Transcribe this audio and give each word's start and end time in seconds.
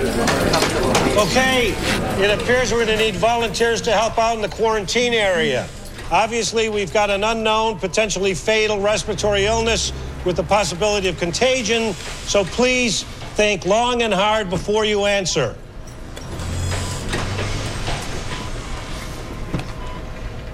Okay, 0.00 1.74
it 2.22 2.40
appears 2.40 2.72
we're 2.72 2.86
going 2.86 2.96
to 2.96 3.04
need 3.04 3.16
volunteers 3.16 3.82
to 3.82 3.92
help 3.92 4.18
out 4.18 4.34
in 4.34 4.40
the 4.40 4.48
quarantine 4.48 5.12
area. 5.12 5.68
Obviously, 6.10 6.70
we've 6.70 6.92
got 6.92 7.10
an 7.10 7.22
unknown, 7.22 7.78
potentially 7.78 8.32
fatal 8.32 8.80
respiratory 8.80 9.44
illness 9.44 9.92
with 10.24 10.36
the 10.36 10.42
possibility 10.42 11.08
of 11.08 11.18
contagion, 11.18 11.92
so 12.24 12.44
please 12.44 13.02
think 13.34 13.66
long 13.66 14.00
and 14.00 14.14
hard 14.14 14.48
before 14.48 14.86
you 14.86 15.04
answer. 15.04 15.54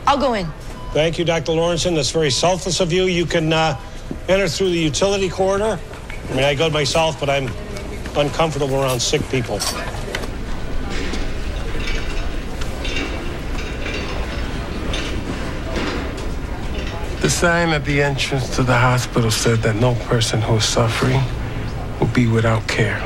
I'll 0.08 0.18
go 0.18 0.34
in. 0.34 0.46
Thank 0.92 1.18
you, 1.18 1.24
Dr. 1.24 1.52
Lawrenson. 1.52 1.94
That's 1.94 2.10
very 2.10 2.30
selfless 2.30 2.80
of 2.80 2.92
you. 2.92 3.04
You 3.04 3.26
can 3.26 3.52
uh, 3.52 3.80
enter 4.28 4.48
through 4.48 4.70
the 4.70 4.78
utility 4.78 5.28
corridor. 5.28 5.78
I 6.30 6.34
mean, 6.34 6.44
I 6.44 6.56
go 6.56 6.68
myself, 6.68 7.20
but 7.20 7.30
I'm 7.30 7.48
uncomfortable 8.16 8.82
around 8.82 9.00
sick 9.00 9.22
people. 9.30 9.58
The 17.20 17.30
sign 17.30 17.70
at 17.70 17.84
the 17.84 18.02
entrance 18.02 18.54
to 18.56 18.62
the 18.62 18.78
hospital 18.78 19.30
said 19.30 19.58
that 19.62 19.76
no 19.76 19.94
person 20.06 20.40
who 20.40 20.56
is 20.56 20.64
suffering 20.64 21.20
will 21.98 22.06
be 22.08 22.26
without 22.26 22.66
care. 22.68 23.02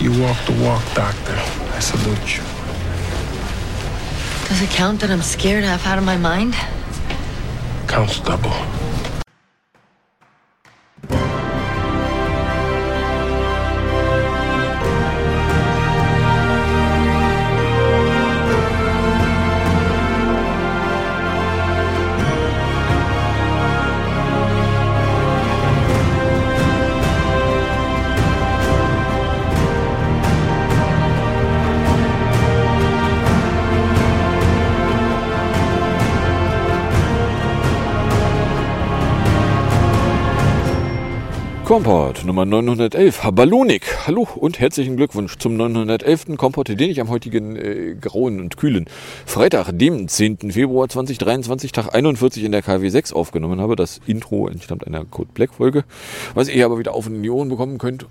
You 0.00 0.10
walk 0.20 0.36
the 0.46 0.60
walk, 0.64 0.82
doctor. 0.94 1.34
I 1.74 1.78
salute 1.78 2.36
you. 2.36 2.42
Does 4.48 4.62
it 4.62 4.70
count 4.70 5.00
that 5.00 5.10
I'm 5.10 5.22
scared 5.22 5.64
half 5.64 5.86
out 5.86 5.98
of 5.98 6.04
my 6.04 6.16
mind? 6.16 6.54
Counts 7.86 8.20
double. 8.20 8.77
Kompott 41.68 42.24
Nummer 42.24 42.46
911, 42.46 43.30
Balonik. 43.32 44.06
Hallo 44.06 44.26
und 44.36 44.58
herzlichen 44.58 44.96
Glückwunsch 44.96 45.36
zum 45.36 45.54
911. 45.58 46.38
Kompott, 46.38 46.68
den 46.68 46.88
ich 46.88 46.98
am 46.98 47.10
heutigen 47.10 47.56
äh, 47.56 47.94
grauen 48.00 48.40
und 48.40 48.56
kühlen 48.56 48.86
Freitag, 49.26 49.72
dem 49.72 50.08
10. 50.08 50.50
Februar 50.52 50.88
2023, 50.88 51.72
Tag 51.72 51.94
41 51.94 52.44
in 52.44 52.52
der 52.52 52.62
KW 52.62 52.88
6 52.88 53.12
aufgenommen 53.12 53.60
habe. 53.60 53.76
Das 53.76 54.00
Intro 54.06 54.48
entstammt 54.48 54.86
einer 54.86 55.04
Code 55.04 55.28
Black 55.34 55.52
Folge, 55.52 55.84
was 56.32 56.48
ihr 56.48 56.64
aber 56.64 56.78
wieder 56.78 56.94
auf 56.94 57.06
in 57.06 57.22
die 57.22 57.28
Ohren 57.28 57.50
bekommen 57.50 57.76
könnt 57.76 58.06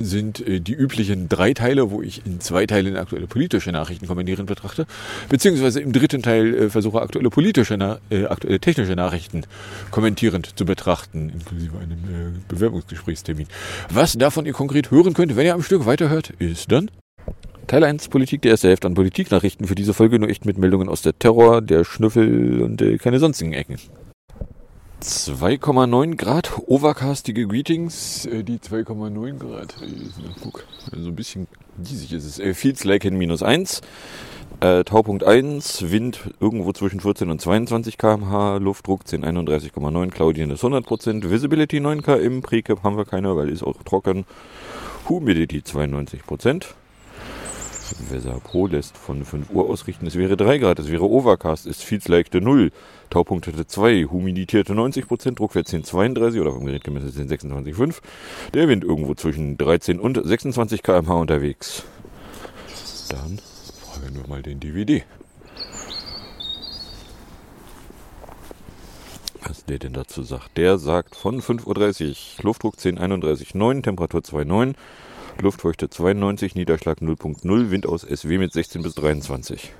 sind 0.00 0.46
äh, 0.46 0.60
die 0.60 0.74
üblichen 0.74 1.28
drei 1.28 1.54
Teile, 1.54 1.90
wo 1.90 2.02
ich 2.02 2.24
in 2.26 2.40
zwei 2.40 2.66
Teilen 2.66 2.96
aktuelle 2.96 3.26
politische 3.26 3.72
Nachrichten 3.72 4.06
kommentieren 4.06 4.46
betrachte, 4.46 4.86
beziehungsweise 5.28 5.80
im 5.80 5.92
dritten 5.92 6.22
Teil 6.22 6.54
äh, 6.54 6.70
versuche 6.70 7.00
aktuelle 7.00 7.30
politische, 7.30 7.74
äh, 8.10 8.26
aktuelle 8.26 8.60
technische 8.60 8.94
Nachrichten 8.94 9.42
kommentierend 9.90 10.58
zu 10.58 10.64
betrachten, 10.64 11.30
inklusive 11.30 11.78
einem 11.78 11.98
äh, 11.98 12.38
Bewerbungsgesprächstermin. 12.48 13.46
Was 13.90 14.14
davon 14.14 14.46
ihr 14.46 14.52
konkret 14.52 14.90
hören 14.90 15.14
könnt, 15.14 15.36
wenn 15.36 15.46
ihr 15.46 15.54
am 15.54 15.62
Stück 15.62 15.86
weiterhört, 15.86 16.30
ist 16.38 16.70
dann 16.72 16.90
Teil 17.66 17.84
1 17.84 18.08
Politik 18.08 18.42
der 18.42 18.52
erste 18.52 18.68
Hälfte 18.68 18.86
an 18.86 18.94
Politiknachrichten 18.94 19.66
für 19.66 19.74
diese 19.74 19.92
Folge 19.92 20.18
nur 20.18 20.30
echt 20.30 20.46
mit 20.46 20.56
Meldungen 20.56 20.88
aus 20.88 21.02
der 21.02 21.18
Terror, 21.18 21.60
der 21.60 21.84
Schnüffel 21.84 22.62
und 22.62 22.80
äh, 22.80 22.96
keine 22.96 23.18
sonstigen 23.18 23.52
Ecken. 23.52 23.76
2,9 25.02 26.16
Grad, 26.16 26.58
overcastige 26.66 27.46
Greetings. 27.46 28.26
Äh, 28.26 28.42
die 28.42 28.58
2,9 28.58 29.38
Grad, 29.38 29.74
guck, 30.42 30.64
so 30.90 31.08
ein 31.08 31.14
bisschen 31.14 31.46
diesig 31.76 32.12
ist 32.12 32.24
es. 32.24 32.38
Äh, 32.40 32.52
Feels 32.54 32.82
like 32.82 33.04
in 33.04 33.16
minus 33.16 33.42
1. 33.42 33.80
Äh, 34.60 34.82
Taupunkt 34.82 35.22
1, 35.22 35.92
Wind 35.92 36.30
irgendwo 36.40 36.72
zwischen 36.72 36.98
14 36.98 37.30
und 37.30 37.40
22 37.40 37.96
km/h, 37.96 38.56
Luftdruck 38.56 39.02
1031,9, 39.02 40.10
Cloudien 40.10 40.50
ist 40.50 40.64
100%, 40.64 41.30
Visibility 41.30 41.78
9 41.78 42.02
km, 42.02 42.40
Precap 42.40 42.82
haben 42.82 42.96
wir 42.96 43.04
keine, 43.04 43.36
weil 43.36 43.50
ist 43.50 43.62
auch 43.62 43.80
trocken, 43.84 44.24
Humidity 45.08 45.58
92%. 45.58 46.74
Weser 48.10 48.40
Pro 48.40 48.66
lässt 48.66 48.96
von 48.96 49.24
5 49.24 49.50
Uhr 49.50 49.68
ausrichten, 49.68 50.06
es 50.06 50.16
wäre 50.16 50.36
3 50.36 50.58
Grad, 50.58 50.78
es 50.78 50.90
wäre 50.90 51.08
Overcast, 51.08 51.66
es 51.66 51.82
feels 51.82 52.08
like 52.08 52.32
0. 52.32 52.70
Taupunkt 53.10 53.46
hätte 53.46 53.66
2, 53.66 54.04
humidierte 54.04 54.74
90%, 54.74 55.34
Druckwert 55.34 55.66
1032 55.66 56.40
oder 56.40 56.52
vom 56.52 56.66
Gerät 56.66 56.84
gemessen 56.84 57.10
1026,5. 57.10 57.96
Der 58.54 58.68
Wind 58.68 58.84
irgendwo 58.84 59.14
zwischen 59.14 59.56
13 59.56 59.98
und 59.98 60.20
26 60.22 60.82
km/h 60.82 61.14
unterwegs. 61.14 61.84
Dann 63.08 63.40
fragen 63.80 64.16
wir 64.16 64.28
mal 64.28 64.42
den 64.42 64.60
DVD. 64.60 65.04
Was 69.46 69.64
der 69.64 69.78
denn 69.78 69.94
dazu 69.94 70.22
sagt? 70.22 70.58
Der 70.58 70.76
sagt 70.78 71.16
von 71.16 71.40
5.30 71.40 72.08
Uhr, 72.10 72.44
Luftdruck 72.44 72.74
1031,9, 72.74 73.82
Temperatur 73.82 74.20
2,9, 74.20 74.74
Luftfeuchte 75.40 75.88
92, 75.88 76.56
Niederschlag 76.56 76.98
0.0, 76.98 77.70
Wind 77.70 77.86
aus 77.86 78.02
SW 78.02 78.38
mit 78.38 78.52
16 78.52 78.82
bis 78.82 78.96
23. 78.96 79.72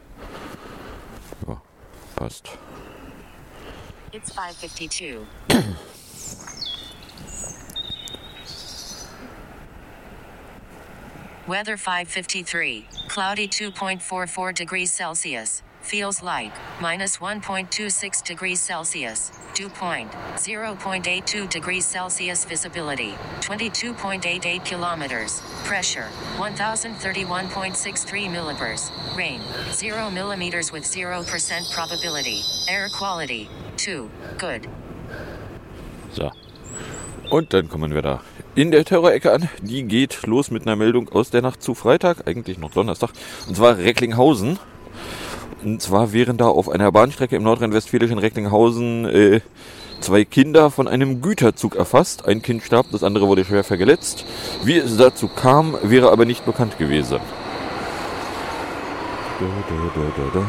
Ja, 1.49 1.61
passt. 2.15 2.51
It's 4.13 4.33
552. 4.33 5.17
Weather 11.49 11.77
553. 11.77 12.85
Cloudy 13.09 13.49
2.44 13.49 14.53
degrees 14.53 14.95
Celsius. 14.95 15.65
Feels 15.89 16.23
like 16.23 16.53
minus 16.83 17.17
1.26 17.17 18.23
degrees 18.23 18.61
Celsius. 18.61 19.33
Dew 19.55 19.71
point 19.71 20.13
0.82 20.37 21.49
degrees 21.49 21.87
Celsius. 21.87 22.45
Visibility 22.45 23.15
22.88 23.41 24.63
kilometers. 24.67 25.41
Pressure 25.65 26.09
1031.63 26.37 28.29
millibars. 28.31 28.91
Rain 29.17 29.41
0 29.73 30.11
millimeters 30.11 30.71
with 30.73 30.85
0% 30.85 31.75
probability. 31.75 32.43
Air 32.69 32.91
quality 32.91 33.49
2. 33.79 34.11
Good. 34.37 34.69
So. 36.13 36.31
Und 37.31 37.55
dann 37.55 37.71
kommen 37.71 37.95
wir 37.95 38.03
da 38.03 38.21
in 38.55 38.71
der 38.71 38.85
Terrorecke 38.85 39.33
an. 39.33 39.49
Die 39.63 39.85
geht 39.85 40.27
los 40.27 40.51
mit 40.51 40.67
einer 40.67 40.77
Meldung 40.77 41.09
aus 41.09 41.31
der 41.31 41.41
Nacht 41.41 41.63
zu 41.63 41.75
Freitag, 41.75 42.29
eigentlich 42.29 42.59
noch 42.59 42.73
Donnerstag. 42.73 43.13
Und 43.47 43.57
zwar 43.57 43.79
Recklinghausen. 43.79 44.59
Und 45.65 45.83
zwar 45.83 46.13
wären 46.13 46.37
da 46.37 46.47
auf 46.47 46.69
einer 46.69 46.93
Bahnstrecke 46.93 47.35
im 47.37 47.43
nordrhein-westfälischen 47.43 48.19
Recklinghausen 48.19 49.05
äh, 49.07 49.41
zwei 50.01 50.25
Kinder 50.25 50.71
von 50.71 50.87
einem 50.87 51.21
Güterzug 51.21 51.75
erfasst. 51.75 52.27
Ein 52.27 52.43
Kind 52.43 52.63
starb, 52.63 52.87
das 52.93 53.03
andere 53.03 53.27
wurde 53.27 53.45
schwer 53.45 53.65
verletzt. 53.65 54.25
Wie 54.63 54.77
es 54.77 54.97
dazu 54.97 55.29
kam, 55.29 55.77
wäre 55.83 56.13
aber 56.13 56.25
nicht 56.25 56.47
bekannt 56.47 56.79
gewesen. 56.79 57.19
Da, 59.41 59.47
da, 59.95 60.31
da, 60.35 60.47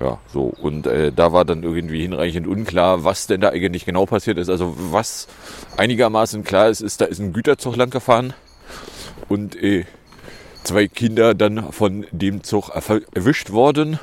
Ja, 0.00 0.18
so. 0.32 0.52
Und 0.60 0.86
äh, 0.86 1.10
da 1.12 1.32
war 1.32 1.44
dann 1.44 1.64
irgendwie 1.64 2.02
hinreichend 2.02 2.46
unklar, 2.46 3.02
was 3.02 3.26
denn 3.26 3.40
da 3.40 3.48
eigentlich 3.48 3.84
genau 3.84 4.06
passiert 4.06 4.38
ist. 4.38 4.48
Also 4.48 4.74
was 4.76 5.26
einigermaßen 5.76 6.44
klar 6.44 6.68
ist, 6.68 6.80
ist, 6.80 7.00
da 7.00 7.04
ist 7.04 7.18
ein 7.18 7.32
Güterzug 7.32 7.74
lang 7.74 7.90
gefahren 7.90 8.32
und 9.28 9.56
äh, 9.62 9.84
zwei 10.64 10.88
Kinder 10.88 11.34
dann 11.34 11.72
von 11.72 12.06
dem 12.10 12.42
Zug 12.42 12.70
erwischt 12.70 13.50
worden. 13.50 13.98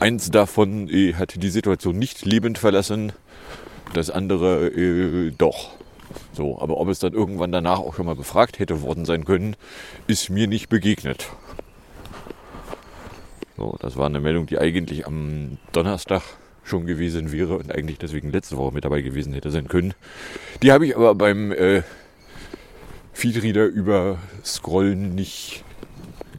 Eins 0.00 0.30
davon 0.30 0.88
äh, 0.88 1.14
hat 1.14 1.42
die 1.42 1.50
Situation 1.50 1.98
nicht 1.98 2.24
lebend 2.24 2.58
verlassen, 2.58 3.12
das 3.94 4.10
andere 4.10 4.68
äh, 4.68 5.32
doch. 5.36 5.70
So, 6.32 6.60
aber 6.60 6.78
ob 6.78 6.88
es 6.88 7.00
dann 7.00 7.12
irgendwann 7.12 7.52
danach 7.52 7.80
auch 7.80 7.94
schon 7.94 8.06
mal 8.06 8.14
befragt 8.14 8.58
hätte 8.58 8.82
worden 8.82 9.04
sein 9.04 9.24
können, 9.24 9.56
ist 10.06 10.30
mir 10.30 10.46
nicht 10.46 10.68
begegnet. 10.68 11.28
So, 13.56 13.76
das 13.80 13.96
war 13.96 14.06
eine 14.06 14.20
Meldung, 14.20 14.46
die 14.46 14.58
eigentlich 14.58 15.06
am 15.06 15.58
Donnerstag 15.72 16.22
schon 16.62 16.86
gewesen 16.86 17.32
wäre 17.32 17.56
und 17.56 17.74
eigentlich 17.74 17.98
deswegen 17.98 18.30
letzte 18.30 18.56
Woche 18.56 18.72
mit 18.72 18.84
dabei 18.84 19.00
gewesen 19.00 19.32
hätte 19.32 19.50
sein 19.50 19.68
können. 19.68 19.94
Die 20.62 20.70
habe 20.70 20.86
ich 20.86 20.96
aber 20.96 21.14
beim 21.14 21.50
äh, 21.50 21.82
Feedreader 23.18 23.66
über 23.66 24.18
Scrollen 24.44 25.16
nicht 25.16 25.64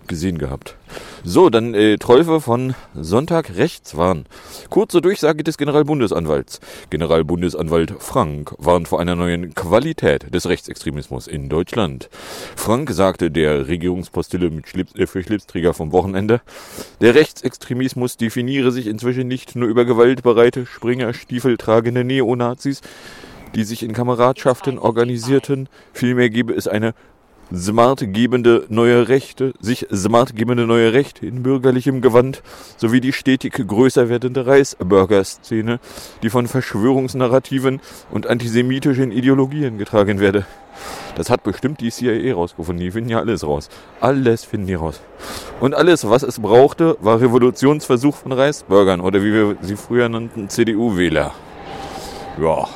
gesehen 0.08 0.38
gehabt. 0.38 0.78
So, 1.26 1.50
dann 1.50 1.74
äh, 1.74 1.98
Teufel 1.98 2.40
von 2.40 2.74
Sonntag 2.96 3.58
rechts 3.58 3.98
waren. 3.98 4.26
Kurze 4.70 5.02
Durchsage 5.02 5.44
des 5.44 5.58
Generalbundesanwalts. 5.58 6.62
Generalbundesanwalt 6.90 7.94
Frank 8.00 8.56
warnt 8.58 8.88
vor 8.88 9.02
einer 9.02 9.18
neuen 9.18 9.54
Qualität 9.56 10.34
des 10.34 10.48
Rechtsextremismus 10.48 11.28
in 11.28 11.50
Deutschland. 11.50 12.10
Frank 12.56 12.90
sagte 12.92 13.30
der 13.30 13.68
Regierungspostille 13.68 14.50
mit 14.50 14.70
Schlips, 14.70 14.96
äh, 14.96 15.06
für 15.06 15.22
Schlipsträger 15.22 15.74
vom 15.74 15.92
Wochenende, 15.92 16.40
der 17.02 17.14
Rechtsextremismus 17.14 18.16
definiere 18.16 18.72
sich 18.72 18.88
inzwischen 18.88 19.28
nicht 19.28 19.54
nur 19.58 19.68
über 19.68 19.84
gewaltbereite, 19.84 20.66
Springer, 20.66 21.12
tragende 21.58 22.06
Neonazis, 22.06 22.82
die 23.56 23.64
sich 23.64 23.84
in 23.84 23.94
Kameradschaften 23.94 24.78
organisierten, 24.80 25.70
vielmehr 25.94 26.30
gebe 26.30 26.54
es 26.54 26.68
eine 26.68 26.94
smart 27.54 28.14
gebende 28.14 28.66
neue 28.70 29.08
Rechte, 29.08 29.54
sich 29.60 29.88
smart 29.94 30.36
gebende 30.36 30.68
neue 30.68 30.94
Rechte 30.94 31.26
in 31.26 31.44
bürgerlichem 31.44 32.02
Gewand 32.02 32.44
sowie 32.78 33.02
die 33.02 33.14
stetig 33.14 33.54
größer 33.54 34.10
werdende 34.10 34.46
Reisburger-Szene, 34.46 35.80
die 36.22 36.30
von 36.30 36.48
Verschwörungsnarrativen 36.48 37.82
und 38.12 38.28
antisemitischen 38.28 39.12
Ideologien 39.12 39.78
getragen 39.78 40.20
werde. 40.20 40.46
Das 41.16 41.30
hat 41.30 41.44
bestimmt 41.44 41.82
die 41.82 41.92
CIA 41.92 42.34
rausgefunden. 42.34 42.86
Die 42.86 42.92
finden 42.92 43.10
ja 43.10 43.20
alles 43.20 43.44
raus. 43.44 43.68
Alles 44.00 44.46
finden 44.46 44.68
die 44.68 44.76
raus. 44.76 45.02
Und 45.60 45.76
alles, 45.76 46.10
was 46.10 46.24
es 46.24 46.40
brauchte, 46.40 46.96
war 47.02 47.20
Revolutionsversuch 47.20 48.16
von 48.16 48.32
Reisbürgern 48.32 49.02
oder 49.02 49.22
wie 49.22 49.34
wir 49.34 49.58
sie 49.62 49.76
früher 49.76 50.08
nannten, 50.08 50.48
CDU-Wähler. 50.48 51.34
Ja. 52.40 52.68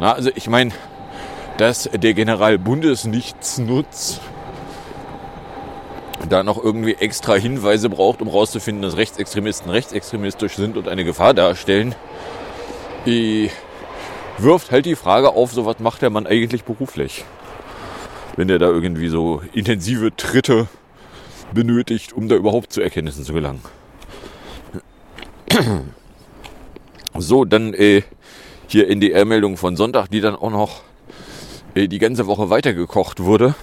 Na, 0.00 0.12
also 0.12 0.30
ich 0.34 0.48
meine, 0.48 0.72
dass 1.58 1.88
der 1.92 2.12
General 2.14 2.58
Bundesnichtsnutz 2.58 4.20
da 6.28 6.42
noch 6.42 6.62
irgendwie 6.62 6.94
extra 6.94 7.34
Hinweise 7.34 7.88
braucht, 7.88 8.20
um 8.20 8.28
herauszufinden, 8.28 8.82
dass 8.82 8.96
Rechtsextremisten 8.96 9.70
rechtsextremistisch 9.70 10.56
sind 10.56 10.76
und 10.76 10.88
eine 10.88 11.04
Gefahr 11.04 11.34
darstellen, 11.34 11.94
die 13.06 13.50
wirft 14.38 14.70
halt 14.70 14.86
die 14.86 14.96
Frage 14.96 15.30
auf, 15.30 15.52
so 15.52 15.64
was 15.64 15.78
macht 15.78 16.02
der 16.02 16.10
Mann 16.10 16.26
eigentlich 16.26 16.64
beruflich? 16.64 17.24
Wenn 18.36 18.48
der 18.48 18.58
da 18.58 18.66
irgendwie 18.66 19.08
so 19.08 19.40
intensive 19.54 20.14
Tritte 20.14 20.68
benötigt, 21.54 22.12
um 22.12 22.28
da 22.28 22.34
überhaupt 22.34 22.72
zu 22.72 22.82
Erkenntnissen 22.82 23.24
zu 23.24 23.32
gelangen. 23.32 23.62
So, 27.18 27.46
dann 27.46 27.72
äh, 27.72 28.02
hier 28.68 28.88
NDR-Meldung 28.88 29.56
von 29.56 29.76
Sonntag, 29.76 30.08
die 30.10 30.20
dann 30.20 30.36
auch 30.36 30.50
noch 30.50 30.82
äh, 31.74 31.88
die 31.88 31.98
ganze 31.98 32.26
Woche 32.26 32.50
weitergekocht 32.50 33.20
wurde. 33.20 33.54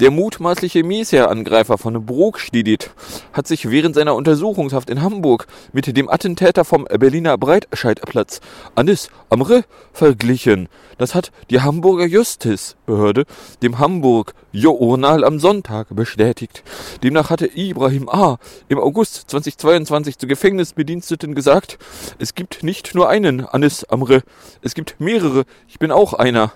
Der 0.00 0.10
mutmaßliche 0.10 0.82
Miesherr-Angreifer 0.82 1.78
von 1.78 2.04
Brokstedit 2.04 2.90
hat 3.32 3.46
sich 3.46 3.70
während 3.70 3.94
seiner 3.94 4.14
Untersuchungshaft 4.14 4.90
in 4.90 5.02
Hamburg 5.02 5.46
mit 5.72 5.96
dem 5.96 6.08
Attentäter 6.08 6.64
vom 6.64 6.84
Berliner 6.84 7.38
Breitscheidplatz 7.38 8.40
Anis 8.74 9.08
Amre 9.28 9.64
verglichen. 9.92 10.68
Das 10.98 11.14
hat 11.14 11.32
die 11.50 11.60
Hamburger 11.60 12.06
Justizbehörde 12.06 13.24
dem 13.62 13.78
Hamburg 13.78 14.34
Journal 14.52 15.24
am 15.24 15.40
Sonntag 15.40 15.88
bestätigt. 15.90 16.62
Demnach 17.02 17.30
hatte 17.30 17.46
Ibrahim 17.46 18.08
A. 18.08 18.38
im 18.68 18.78
August 18.78 19.30
2022 19.30 20.18
zu 20.18 20.26
Gefängnisbediensteten 20.26 21.34
gesagt, 21.34 21.78
es 22.18 22.34
gibt 22.34 22.62
nicht 22.62 22.94
nur 22.94 23.08
einen 23.08 23.44
Anis 23.44 23.84
Amre, 23.84 24.22
es 24.62 24.74
gibt 24.74 25.00
mehrere, 25.00 25.44
ich 25.66 25.78
bin 25.78 25.90
auch 25.90 26.14
einer. 26.14 26.52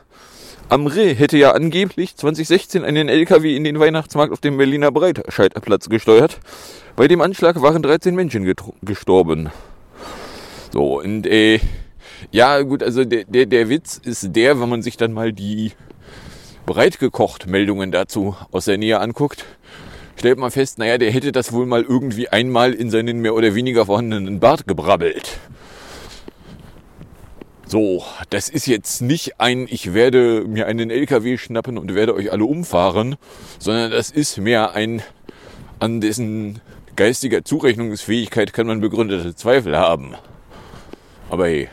Amre 0.71 1.15
hätte 1.15 1.39
ja 1.39 1.53
angeblich 1.53 2.15
2016 2.17 2.85
einen 2.85 3.09
LKW 3.09 3.57
in 3.57 3.65
den 3.65 3.81
Weihnachtsmarkt 3.81 4.35
auf 4.35 4.41
dem 4.41 4.59
Berliner 4.59 4.93
Breitscheidplatz 4.93 5.89
gesteuert. 5.89 6.41
Bei 6.95 7.09
dem 7.09 7.23
Anschlag 7.23 7.63
waren 7.63 7.83
13 7.83 8.15
Menschen 8.15 8.55
gestorben. 8.83 9.49
So, 10.71 11.01
und 11.01 11.27
äh, 11.27 11.61
ja 12.33 12.61
gut, 12.61 12.83
also 12.83 13.07
der, 13.07 13.25
der, 13.25 13.47
der 13.47 13.71
Witz 13.71 13.99
ist 14.05 14.37
der, 14.37 14.61
wenn 14.61 14.69
man 14.69 14.83
sich 14.83 14.99
dann 14.99 15.15
mal 15.15 15.33
die 15.33 15.73
breitgekocht 16.67 17.47
Meldungen 17.47 17.91
dazu 17.91 18.37
aus 18.53 18.67
der 18.67 18.77
Nähe 18.77 19.01
anguckt, 19.01 19.47
stellt 20.19 20.39
man 20.39 20.51
fest, 20.51 20.79
naja, 20.79 20.99
der 20.99 21.11
hätte 21.11 21.33
das 21.33 21.53
wohl 21.55 21.65
mal 21.65 21.83
irgendwie 21.83 22.29
einmal 22.29 22.75
in 22.75 22.91
seinen 22.91 23.21
mehr 23.21 23.35
oder 23.35 23.55
weniger 23.55 23.87
vorhandenen 23.87 24.39
Bart 24.39 24.67
gebrabbelt. 24.67 25.39
So, 27.71 28.03
das 28.31 28.49
ist 28.49 28.67
jetzt 28.67 29.03
nicht 29.03 29.43
ein, 29.43 29.67
ich 29.69 29.93
werde 29.93 30.43
mir 30.49 30.67
einen 30.67 30.91
LKW 30.91 31.37
schnappen 31.37 31.77
und 31.77 31.95
werde 31.95 32.15
euch 32.15 32.33
alle 32.33 32.47
umfahren, 32.47 33.17
sondern 33.59 33.91
das 33.91 34.11
ist 34.11 34.39
mehr 34.39 34.73
ein, 34.73 35.03
an 35.79 36.01
dessen 36.01 36.63
geistiger 36.97 37.45
Zurechnungsfähigkeit 37.45 38.55
kann 38.55 38.67
man 38.67 38.81
begründete 38.81 39.35
Zweifel 39.35 39.77
haben. 39.77 40.15
Aber 41.29 41.47
hey, 41.47 41.69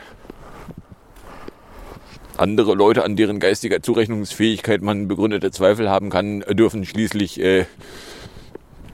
andere 2.36 2.74
Leute, 2.74 3.02
an 3.02 3.16
deren 3.16 3.40
geistiger 3.40 3.80
Zurechnungsfähigkeit 3.80 4.82
man 4.82 5.08
begründete 5.08 5.50
Zweifel 5.50 5.88
haben 5.88 6.10
kann, 6.10 6.40
dürfen 6.40 6.84
schließlich 6.84 7.40
äh, 7.40 7.64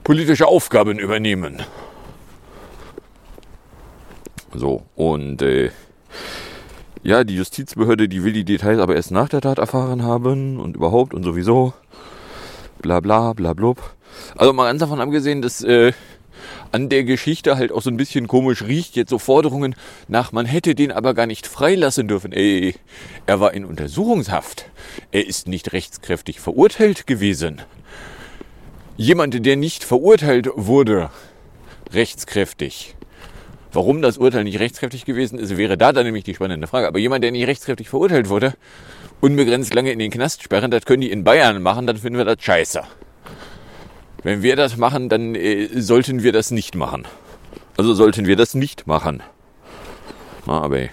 politische 0.05 0.47
Aufgaben 0.47 0.99
übernehmen. 0.99 1.63
So, 4.53 4.83
und 4.95 5.41
äh, 5.41 5.71
ja, 7.03 7.23
die 7.23 7.35
Justizbehörde, 7.35 8.07
die 8.07 8.23
will 8.23 8.33
die 8.33 8.45
Details 8.45 8.79
aber 8.79 8.95
erst 8.95 9.11
nach 9.11 9.29
der 9.29 9.41
Tat 9.41 9.57
erfahren 9.57 10.03
haben 10.03 10.59
und 10.59 10.75
überhaupt 10.75 11.13
und 11.13 11.23
sowieso. 11.23 11.73
Bla 12.81 12.99
bla 13.01 13.33
bla 13.33 13.53
blub. 13.53 13.77
Also 14.35 14.53
mal 14.53 14.65
ganz 14.67 14.79
davon 14.79 15.01
abgesehen, 15.01 15.41
dass 15.41 15.61
äh, 15.63 15.91
an 16.71 16.89
der 16.89 17.03
Geschichte 17.03 17.57
halt 17.57 17.71
auch 17.71 17.81
so 17.81 17.89
ein 17.89 17.97
bisschen 17.97 18.27
komisch 18.27 18.63
riecht, 18.63 18.95
jetzt 18.95 19.09
so 19.09 19.19
Forderungen 19.19 19.75
nach, 20.07 20.31
man 20.31 20.45
hätte 20.45 20.75
den 20.75 20.91
aber 20.91 21.13
gar 21.13 21.27
nicht 21.27 21.45
freilassen 21.45 22.07
dürfen. 22.07 22.31
Ey, 22.31 22.75
er 23.25 23.39
war 23.39 23.53
in 23.53 23.65
Untersuchungshaft. 23.65 24.65
Er 25.11 25.27
ist 25.27 25.47
nicht 25.47 25.73
rechtskräftig 25.73 26.39
verurteilt 26.39 27.05
gewesen. 27.05 27.61
Jemand, 28.95 29.45
der 29.45 29.55
nicht 29.55 29.83
verurteilt 29.83 30.49
wurde, 30.55 31.09
rechtskräftig, 31.91 32.95
Warum 33.73 34.03
das 34.03 34.19
Urteil 34.19 34.43
nicht 34.43 34.59
rechtskräftig 34.59 35.03
gewesen 35.03 35.39
ist, 35.39 35.57
wäre 35.57 35.77
da 35.77 35.91
dann 35.91 36.05
nämlich 36.05 36.23
die 36.23 36.35
spannende 36.35 36.67
Frage. 36.67 36.87
Aber 36.87 36.99
jemand, 36.99 37.23
der 37.23 37.31
nicht 37.31 37.47
rechtskräftig 37.47 37.89
verurteilt 37.89 38.29
wurde, 38.29 38.53
unbegrenzt 39.19 39.73
lange 39.73 39.91
in 39.91 39.97
den 39.97 40.11
Knast 40.11 40.43
sperren, 40.43 40.69
das 40.69 40.85
können 40.85 41.01
die 41.01 41.11
in 41.11 41.23
Bayern 41.23 41.61
machen, 41.61 41.87
dann 41.87 41.97
finden 41.97 42.17
wir 42.17 42.25
das 42.25 42.37
scheiße. 42.39 42.83
Wenn 44.21 44.43
wir 44.43 44.55
das 44.55 44.77
machen, 44.77 45.09
dann 45.09 45.33
äh, 45.33 45.67
sollten 45.81 46.21
wir 46.21 46.31
das 46.31 46.51
nicht 46.51 46.75
machen. 46.75 47.05
Also 47.75 47.95
sollten 47.95 48.27
wir 48.27 48.35
das 48.35 48.53
nicht 48.53 48.85
machen. 48.85 49.23
Na, 50.45 50.61
aber 50.61 50.89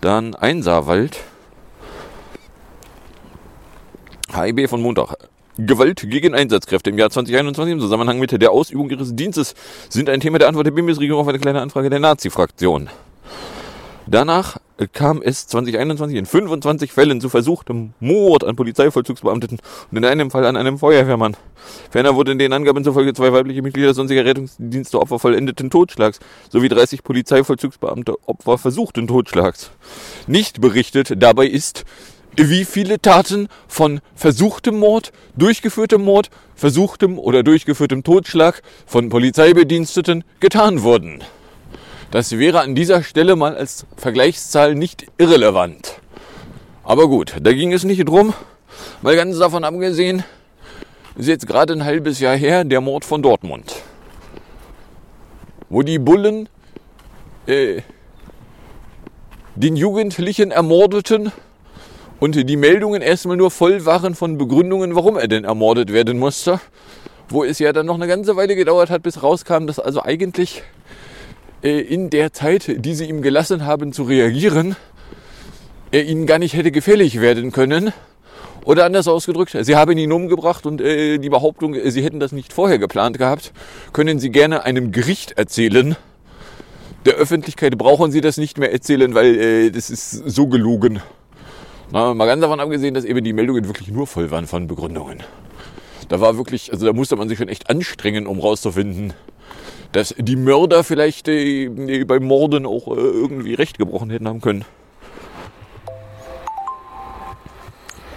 dann 0.00 0.36
Einsaarwald. 0.36 1.18
HIB 4.32 4.68
von 4.68 4.80
Montag. 4.82 5.16
Gewalt 5.58 6.04
gegen 6.08 6.34
Einsatzkräfte 6.34 6.90
im 6.90 6.98
Jahr 6.98 7.08
2021 7.08 7.72
im 7.72 7.80
Zusammenhang 7.80 8.18
mit 8.18 8.30
der 8.30 8.50
Ausübung 8.50 8.90
ihres 8.90 9.16
Dienstes 9.16 9.54
sind 9.88 10.10
ein 10.10 10.20
Thema 10.20 10.38
der 10.38 10.48
Antwort 10.48 10.66
der 10.66 10.72
Bundesregierung 10.72 11.20
auf 11.20 11.28
eine 11.28 11.38
kleine 11.38 11.62
Anfrage 11.62 11.88
der 11.88 11.98
Nazi-Fraktion. 11.98 12.90
Danach 14.06 14.58
kam 14.92 15.22
es 15.22 15.46
2021 15.48 16.16
in 16.16 16.26
25 16.26 16.92
Fällen 16.92 17.20
zu 17.20 17.28
versuchtem 17.28 17.94
Mord 17.98 18.44
an 18.44 18.54
Polizeivollzugsbeamteten 18.54 19.58
und 19.90 19.96
in 19.96 20.04
einem 20.04 20.30
Fall 20.30 20.44
an 20.44 20.56
einem 20.56 20.78
Feuerwehrmann. 20.78 21.36
Ferner 21.90 22.14
wurden 22.14 22.38
den 22.38 22.52
Angaben 22.52 22.84
zufolge 22.84 23.14
zwei 23.14 23.32
weibliche 23.32 23.62
Mitglieder 23.62 23.94
sonstiger 23.94 24.24
Rettungsdienste 24.24 25.00
Opfer 25.00 25.18
vollendeten 25.18 25.70
Totschlags 25.70 26.20
sowie 26.50 26.68
30 26.68 27.02
Polizeivollzugsbeamte 27.02 28.14
Opfer 28.28 28.58
versuchten 28.58 29.08
Totschlags. 29.08 29.70
Nicht 30.26 30.60
berichtet 30.60 31.14
dabei 31.16 31.46
ist, 31.46 31.84
wie 32.36 32.64
viele 32.64 33.00
Taten 33.00 33.48
von 33.66 34.00
versuchtem 34.14 34.78
Mord, 34.78 35.12
durchgeführtem 35.36 36.02
Mord, 36.02 36.30
versuchtem 36.54 37.18
oder 37.18 37.42
durchgeführtem 37.42 38.04
Totschlag 38.04 38.62
von 38.86 39.08
Polizeibediensteten 39.08 40.24
getan 40.40 40.82
wurden. 40.82 41.22
Das 42.10 42.38
wäre 42.38 42.60
an 42.60 42.74
dieser 42.74 43.02
Stelle 43.02 43.36
mal 43.36 43.56
als 43.56 43.86
Vergleichszahl 43.96 44.74
nicht 44.74 45.06
irrelevant. 45.18 46.00
Aber 46.84 47.08
gut, 47.08 47.34
da 47.40 47.52
ging 47.52 47.72
es 47.72 47.84
nicht 47.84 48.06
drum, 48.08 48.32
weil 49.02 49.16
ganz 49.16 49.38
davon 49.38 49.64
abgesehen, 49.64 50.22
ist 51.16 51.28
jetzt 51.28 51.46
gerade 51.46 51.72
ein 51.72 51.84
halbes 51.84 52.20
Jahr 52.20 52.36
her 52.36 52.64
der 52.64 52.80
Mord 52.80 53.04
von 53.04 53.22
Dortmund. 53.22 53.82
Wo 55.68 55.82
die 55.82 55.98
Bullen 55.98 56.48
äh, 57.46 57.80
den 59.56 59.74
Jugendlichen 59.74 60.50
ermordeten 60.50 61.32
und 62.18 62.48
die 62.48 62.56
Meldungen 62.56 63.02
erstmal 63.02 63.36
nur 63.36 63.50
voll 63.50 63.84
waren 63.84 64.14
von 64.14 64.38
Begründungen, 64.38 64.94
warum 64.94 65.16
er 65.16 65.28
denn 65.28 65.44
ermordet 65.44 65.92
werden 65.92 66.18
musste. 66.18 66.60
Wo 67.28 67.42
es 67.42 67.58
ja 67.58 67.72
dann 67.72 67.86
noch 67.86 67.96
eine 67.96 68.06
ganze 68.06 68.36
Weile 68.36 68.54
gedauert 68.54 68.88
hat, 68.88 69.02
bis 69.02 69.22
rauskam, 69.22 69.66
dass 69.66 69.78
also 69.80 70.02
eigentlich 70.02 70.62
äh, 71.62 71.80
in 71.80 72.10
der 72.10 72.32
Zeit, 72.32 72.84
die 72.84 72.94
sie 72.94 73.06
ihm 73.06 73.20
gelassen 73.20 73.66
haben 73.66 73.92
zu 73.92 74.04
reagieren, 74.04 74.76
er 75.90 76.04
ihnen 76.04 76.26
gar 76.26 76.38
nicht 76.38 76.54
hätte 76.54 76.70
gefällig 76.70 77.20
werden 77.20 77.52
können 77.52 77.92
Oder 78.64 78.84
anders 78.84 79.06
ausgedrückt, 79.06 79.56
Sie 79.60 79.76
haben 79.76 79.96
ihn 79.96 80.10
umgebracht 80.10 80.66
und 80.66 80.80
äh, 80.80 81.18
die 81.18 81.28
Behauptung, 81.28 81.74
äh, 81.74 81.90
Sie 81.90 82.02
hätten 82.02 82.18
das 82.18 82.32
nicht 82.32 82.52
vorher 82.52 82.78
geplant 82.78 83.16
gehabt, 83.18 83.52
können 83.92 84.18
Sie 84.18 84.30
gerne 84.30 84.64
einem 84.64 84.90
Gericht 84.90 85.38
erzählen. 85.38 85.96
Der 87.04 87.14
Öffentlichkeit 87.14 87.78
brauchen 87.78 88.10
Sie 88.10 88.20
das 88.20 88.36
nicht 88.36 88.58
mehr 88.58 88.72
erzählen, 88.72 89.14
weil 89.14 89.36
äh, 89.36 89.70
das 89.70 89.90
ist 89.90 90.10
so 90.10 90.48
gelogen. 90.48 91.00
Mal 91.92 92.14
ganz 92.26 92.40
davon 92.40 92.60
abgesehen, 92.60 92.94
dass 92.94 93.04
eben 93.04 93.22
die 93.22 93.32
Meldungen 93.32 93.66
wirklich 93.66 93.88
nur 93.88 94.06
voll 94.06 94.30
waren 94.30 94.46
von 94.46 94.66
Begründungen. 94.66 95.22
Da 96.08 96.20
war 96.20 96.36
wirklich, 96.36 96.72
also 96.72 96.86
da 96.86 96.92
musste 96.92 97.16
man 97.16 97.28
sich 97.28 97.38
schon 97.38 97.48
echt 97.48 97.70
anstrengen, 97.70 98.26
um 98.26 98.40
rauszufinden, 98.40 99.12
dass 99.92 100.14
die 100.18 100.36
Mörder 100.36 100.84
vielleicht 100.84 101.28
äh, 101.28 102.04
beim 102.04 102.24
Morden 102.24 102.66
auch 102.66 102.88
äh, 102.88 103.00
irgendwie 103.00 103.54
Recht 103.54 103.78
gebrochen 103.78 104.10
hätten 104.10 104.28
haben 104.28 104.40
können. 104.40 104.64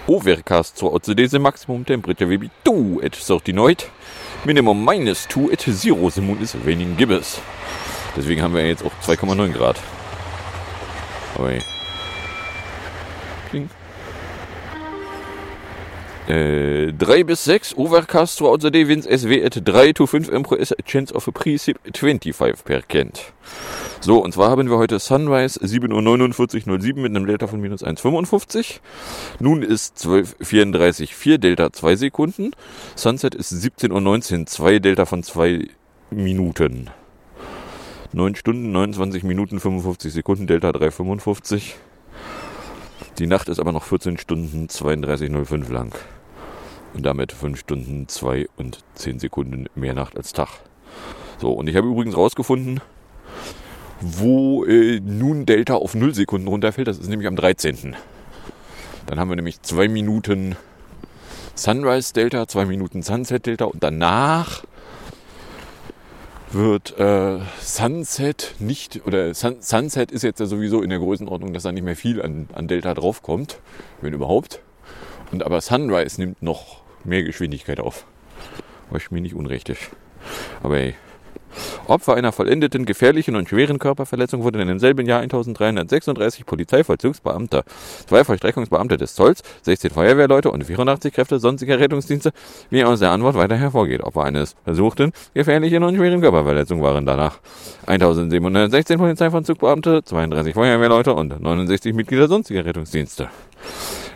Overcast 0.06 0.76
zur 0.76 0.92
OCDC 0.92 1.38
Maximum 1.38 1.86
Temperature 1.86 2.28
will 2.28 2.38
be 2.38 2.50
2 2.64 3.04
at 3.04 3.16
39. 3.16 3.88
Minimum 4.44 4.84
minus 4.84 5.28
2 5.28 5.52
at 5.52 5.66
0. 5.66 6.10
The 6.10 6.20
moon 6.20 6.40
is 6.42 6.56
raining. 6.66 6.96
Deswegen 8.16 8.42
haben 8.42 8.54
wir 8.54 8.66
jetzt 8.66 8.84
auch 8.84 8.92
2,9 9.06 9.52
Grad. 9.52 9.76
Oi. 11.38 11.60
Äh, 16.30 16.92
3 16.92 17.24
bis 17.24 17.42
6, 17.42 17.76
Overcast 17.76 18.38
throughout 18.38 18.60
the 18.60 18.70
day, 18.70 18.86
winds 18.86 19.04
SW 19.04 19.44
at 19.44 19.60
3 19.64 19.92
to 19.92 20.06
5 20.06 20.30
MPS, 20.30 20.72
chance 20.84 21.12
of 21.12 21.26
a 21.26 21.32
precip 21.32 21.76
25 21.92 22.64
per 22.64 22.82
Kent. 22.82 23.32
So, 24.00 24.22
und 24.22 24.32
zwar 24.32 24.50
haben 24.50 24.70
wir 24.70 24.78
heute 24.78 25.00
Sunrise 25.00 25.58
7.49 25.58 26.68
Uhr 26.68 26.80
07 26.80 27.02
mit 27.02 27.16
einem 27.16 27.26
Delta 27.26 27.48
von 27.48 27.60
minus 27.60 27.82
1,55. 27.82 28.78
Nun 29.40 29.64
ist 29.64 29.98
12.34 29.98 31.12
4 31.12 31.38
Delta 31.38 31.72
2 31.72 31.96
Sekunden. 31.96 32.52
Sunset 32.94 33.34
ist 33.34 33.52
17.19 33.52 34.38
Uhr 34.38 34.46
2 34.46 34.78
Delta 34.78 35.06
von 35.06 35.24
2 35.24 35.66
Minuten. 36.12 36.90
9 38.12 38.36
Stunden, 38.36 38.70
29 38.70 39.24
Minuten, 39.24 39.58
55 39.58 40.12
Sekunden, 40.12 40.46
Delta 40.46 40.70
3,55. 40.70 41.72
Die 43.18 43.26
Nacht 43.26 43.48
ist 43.48 43.58
aber 43.58 43.72
noch 43.72 43.82
14 43.82 44.16
Stunden 44.16 44.68
32,05 44.68 45.72
lang. 45.72 45.92
Und 46.94 47.04
damit 47.06 47.32
5 47.32 47.58
Stunden 47.58 48.08
2 48.08 48.48
und 48.56 48.80
10 48.94 49.18
Sekunden 49.20 49.66
mehr 49.74 49.94
Nacht 49.94 50.16
als 50.16 50.32
Tag. 50.32 50.48
So, 51.40 51.52
und 51.52 51.68
ich 51.68 51.76
habe 51.76 51.88
übrigens 51.88 52.16
rausgefunden, 52.16 52.80
wo 54.00 54.64
äh, 54.64 55.00
nun 55.00 55.46
Delta 55.46 55.74
auf 55.74 55.94
0 55.94 56.14
Sekunden 56.14 56.48
runterfällt. 56.48 56.88
Das 56.88 56.98
ist 56.98 57.08
nämlich 57.08 57.28
am 57.28 57.36
13. 57.36 57.96
Dann 59.06 59.18
haben 59.18 59.28
wir 59.28 59.36
nämlich 59.36 59.62
2 59.62 59.88
Minuten 59.88 60.56
Sunrise 61.54 62.12
Delta, 62.12 62.46
2 62.46 62.64
Minuten 62.66 63.02
Sunset 63.02 63.46
Delta 63.46 63.66
und 63.66 63.82
danach 63.82 64.64
wird 66.52 66.98
äh, 66.98 67.38
Sunset 67.60 68.54
nicht, 68.58 69.06
oder 69.06 69.34
Sun, 69.34 69.56
Sunset 69.60 70.10
ist 70.10 70.22
jetzt 70.22 70.40
ja 70.40 70.46
sowieso 70.46 70.82
in 70.82 70.90
der 70.90 70.98
Größenordnung, 70.98 71.52
dass 71.52 71.62
da 71.62 71.72
nicht 71.72 71.84
mehr 71.84 71.96
viel 71.96 72.22
an, 72.22 72.48
an 72.52 72.66
Delta 72.66 72.94
draufkommt, 72.94 73.58
wenn 74.00 74.12
überhaupt. 74.12 74.60
Und 75.32 75.44
aber 75.44 75.60
Sunrise 75.60 76.20
nimmt 76.20 76.42
noch 76.42 76.79
mehr 77.04 77.22
Geschwindigkeit 77.22 77.80
auf. 77.80 78.04
Was 78.90 79.10
mir 79.10 79.20
nicht 79.20 79.34
unrecht 79.34 79.68
ist. 79.68 79.90
Aber 80.62 80.78
ey, 80.78 80.94
Opfer 81.86 82.14
einer 82.14 82.32
vollendeten, 82.32 82.84
gefährlichen 82.84 83.34
und 83.34 83.48
schweren 83.48 83.78
Körperverletzung 83.78 84.44
wurden 84.44 84.60
in 84.60 84.68
demselben 84.68 85.06
Jahr 85.06 85.20
1336 85.20 86.46
Polizeivollzugsbeamter, 86.46 87.64
zwei 88.06 88.24
Vollstreckungsbeamte 88.24 88.96
des 88.96 89.14
Zolls, 89.14 89.42
16 89.62 89.90
Feuerwehrleute 89.90 90.50
und 90.50 90.64
84 90.64 91.12
Kräfte 91.12 91.40
sonstiger 91.40 91.80
Rettungsdienste, 91.80 92.32
wie 92.70 92.84
aus 92.84 93.00
der 93.00 93.10
Antwort 93.10 93.36
weiter 93.36 93.56
hervorgeht. 93.56 94.02
Opfer 94.02 94.24
eines 94.24 94.54
versuchten, 94.64 95.12
gefährlichen 95.34 95.82
und 95.82 95.96
schweren 95.96 96.20
Körperverletzung 96.20 96.82
waren 96.82 97.06
danach 97.06 97.40
1716 97.86 98.98
Polizeivollzugsbeamte, 98.98 100.04
32 100.04 100.54
Feuerwehrleute 100.54 101.14
und 101.14 101.40
69 101.40 101.94
Mitglieder 101.94 102.28
sonstiger 102.28 102.64
Rettungsdienste. 102.64 103.28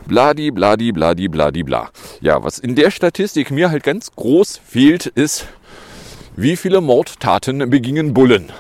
Bladi, 0.06 0.50
bladi, 0.50 0.92
bladi, 0.92 1.28
bladi, 1.28 1.62
bla. 1.62 1.90
Ja, 2.20 2.42
was 2.44 2.58
in 2.58 2.74
der 2.74 2.90
Statistik 2.90 3.50
mir 3.50 3.70
halt 3.70 3.82
ganz 3.82 4.10
groß 4.14 4.58
fehlt, 4.58 5.06
ist, 5.06 5.46
wie 6.36 6.56
viele 6.56 6.82
Mordtaten 6.82 7.70
begingen 7.70 8.12
Bullen? 8.12 8.52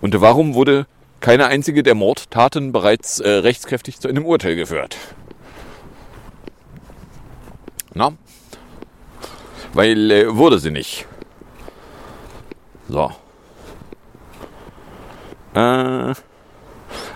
Und 0.00 0.20
warum 0.20 0.54
wurde 0.54 0.86
keine 1.20 1.46
einzige 1.46 1.82
der 1.82 1.96
Mordtaten 1.96 2.70
bereits 2.70 3.18
äh, 3.18 3.28
rechtskräftig 3.28 3.98
zu 3.98 4.06
einem 4.06 4.24
Urteil 4.24 4.54
geführt? 4.54 4.96
Na? 7.94 8.12
Weil 9.72 10.10
äh, 10.10 10.36
wurde 10.36 10.60
sie 10.60 10.70
nicht. 10.70 11.06
So. 12.88 13.10
Äh, 15.54 15.58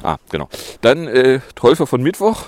ah, 0.03 0.17
genau. 0.31 0.49
Dann 0.81 1.07
äh, 1.07 1.41
Teufel 1.55 1.87
von 1.87 2.03
Mittwoch. 2.03 2.47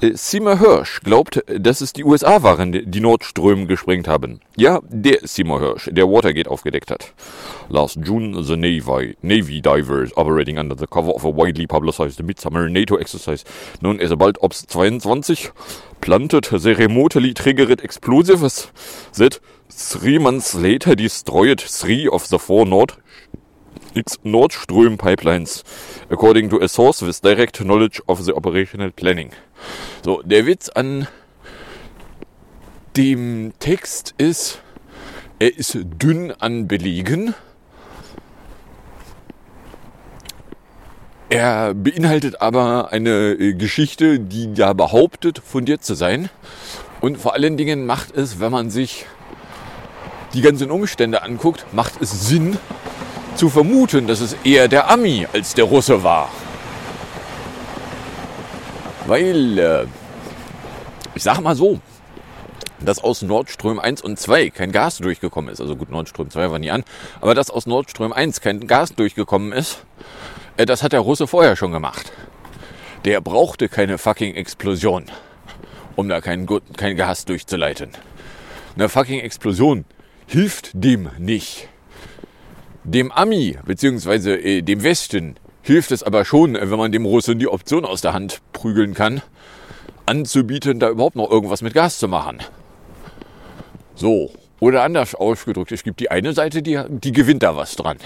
Äh, 0.00 0.12
Seymour 0.14 0.58
Hirsch 0.58 1.00
glaubt, 1.00 1.44
dass 1.46 1.80
es 1.80 1.92
die 1.92 2.04
USA 2.04 2.42
waren, 2.42 2.72
die 2.72 3.00
Nordström 3.00 3.66
gesprengt 3.66 4.08
haben. 4.08 4.40
Ja, 4.56 4.80
der 4.88 5.18
Seymour 5.22 5.60
Hirsch, 5.60 5.90
der 5.92 6.06
Watergate 6.06 6.48
aufgedeckt 6.48 6.90
hat. 6.90 7.12
Last 7.68 7.98
June, 8.02 8.42
the 8.42 8.56
Navy, 8.56 9.16
Navy 9.20 9.60
divers 9.60 10.16
operating 10.16 10.58
under 10.58 10.74
the 10.76 10.86
cover 10.86 11.14
of 11.14 11.24
a 11.24 11.28
widely 11.28 11.66
publicized 11.66 12.22
midsummer 12.22 12.68
NATO 12.68 12.96
exercise 12.96 13.44
known 13.80 14.00
as 14.00 14.14
Bald 14.16 14.38
Ops 14.42 14.66
22 14.66 15.52
planted 16.00 16.44
the 16.44 16.74
remotely 16.78 17.34
triggered 17.34 17.82
explosives 17.82 18.70
that 19.18 19.38
three 19.68 20.18
months 20.18 20.54
later 20.54 20.94
destroyed 20.94 21.60
three 21.60 22.08
of 22.08 22.28
the 22.28 22.38
four 22.38 22.64
Nord 22.64 22.94
Nordström 24.22 24.98
pipelines, 24.98 25.64
according 26.08 26.50
to 26.50 26.60
a 26.60 26.68
source 26.68 27.02
with 27.02 27.20
direct 27.22 27.60
knowledge 27.60 28.02
of 28.06 28.22
the 28.24 28.34
operational 28.34 28.90
planning. 28.90 29.30
So, 30.04 30.22
der 30.22 30.46
Witz 30.46 30.68
an 30.68 31.06
dem 32.96 33.52
Text 33.58 34.14
ist, 34.18 34.60
er 35.38 35.56
ist 35.56 35.78
dünn 35.82 36.32
an 36.32 36.68
Belegen. 36.68 37.34
Er 41.28 41.74
beinhaltet 41.74 42.42
aber 42.42 42.92
eine 42.92 43.32
äh, 43.32 43.54
Geschichte, 43.54 44.18
die 44.18 44.52
ja 44.54 44.72
behauptet, 44.72 45.38
fundiert 45.38 45.84
zu 45.84 45.94
sein. 45.94 46.28
Und 47.00 47.18
vor 47.18 47.34
allen 47.34 47.56
Dingen 47.56 47.86
macht 47.86 48.14
es, 48.16 48.40
wenn 48.40 48.50
man 48.50 48.68
sich 48.68 49.06
die 50.34 50.42
ganzen 50.42 50.70
Umstände 50.70 51.22
anguckt, 51.22 51.66
macht 51.72 52.00
es 52.00 52.28
Sinn 52.28 52.58
zu 53.40 53.48
vermuten, 53.48 54.06
dass 54.06 54.20
es 54.20 54.36
eher 54.44 54.68
der 54.68 54.90
Ami 54.90 55.26
als 55.32 55.54
der 55.54 55.64
Russe 55.64 56.04
war. 56.04 56.30
Weil, 59.06 59.58
äh, 59.58 59.86
ich 61.14 61.22
sage 61.22 61.40
mal 61.40 61.56
so, 61.56 61.80
dass 62.80 63.02
aus 63.02 63.22
Nordström 63.22 63.78
1 63.78 64.02
und 64.02 64.18
2 64.18 64.50
kein 64.50 64.72
Gas 64.72 64.98
durchgekommen 64.98 65.50
ist. 65.50 65.58
Also 65.58 65.74
gut, 65.74 65.90
Nordström 65.90 66.28
2 66.28 66.50
war 66.50 66.58
nie 66.58 66.70
an. 66.70 66.84
Aber 67.22 67.34
dass 67.34 67.48
aus 67.48 67.64
Nordström 67.64 68.12
1 68.12 68.42
kein 68.42 68.66
Gas 68.66 68.94
durchgekommen 68.94 69.52
ist, 69.52 69.86
äh, 70.58 70.66
das 70.66 70.82
hat 70.82 70.92
der 70.92 71.00
Russe 71.00 71.26
vorher 71.26 71.56
schon 71.56 71.72
gemacht. 71.72 72.12
Der 73.06 73.22
brauchte 73.22 73.70
keine 73.70 73.96
fucking 73.96 74.34
Explosion, 74.34 75.06
um 75.96 76.10
da 76.10 76.20
kein, 76.20 76.46
kein 76.76 76.94
Gas 76.94 77.24
durchzuleiten. 77.24 77.92
Eine 78.74 78.90
fucking 78.90 79.20
Explosion 79.20 79.86
hilft 80.26 80.72
dem 80.74 81.08
nicht. 81.16 81.69
Dem 82.84 83.12
Ami, 83.12 83.58
beziehungsweise 83.64 84.36
äh, 84.36 84.62
dem 84.62 84.82
Westen, 84.82 85.36
hilft 85.62 85.92
es 85.92 86.02
aber 86.02 86.24
schon, 86.24 86.54
wenn 86.54 86.68
man 86.70 86.92
dem 86.92 87.04
Russen 87.04 87.38
die 87.38 87.48
Option 87.48 87.84
aus 87.84 88.00
der 88.00 88.14
Hand 88.14 88.40
prügeln 88.52 88.94
kann, 88.94 89.22
anzubieten, 90.06 90.80
da 90.80 90.88
überhaupt 90.88 91.16
noch 91.16 91.30
irgendwas 91.30 91.62
mit 91.62 91.74
Gas 91.74 91.98
zu 91.98 92.08
machen. 92.08 92.38
So, 93.94 94.32
oder 94.60 94.82
anders 94.82 95.14
ausgedrückt, 95.14 95.72
es 95.72 95.82
gibt 95.82 96.00
die 96.00 96.10
eine 96.10 96.32
Seite, 96.32 96.62
die, 96.62 96.80
die 96.88 97.12
gewinnt 97.12 97.42
da 97.42 97.54
was 97.56 97.76
dran. 97.76 97.98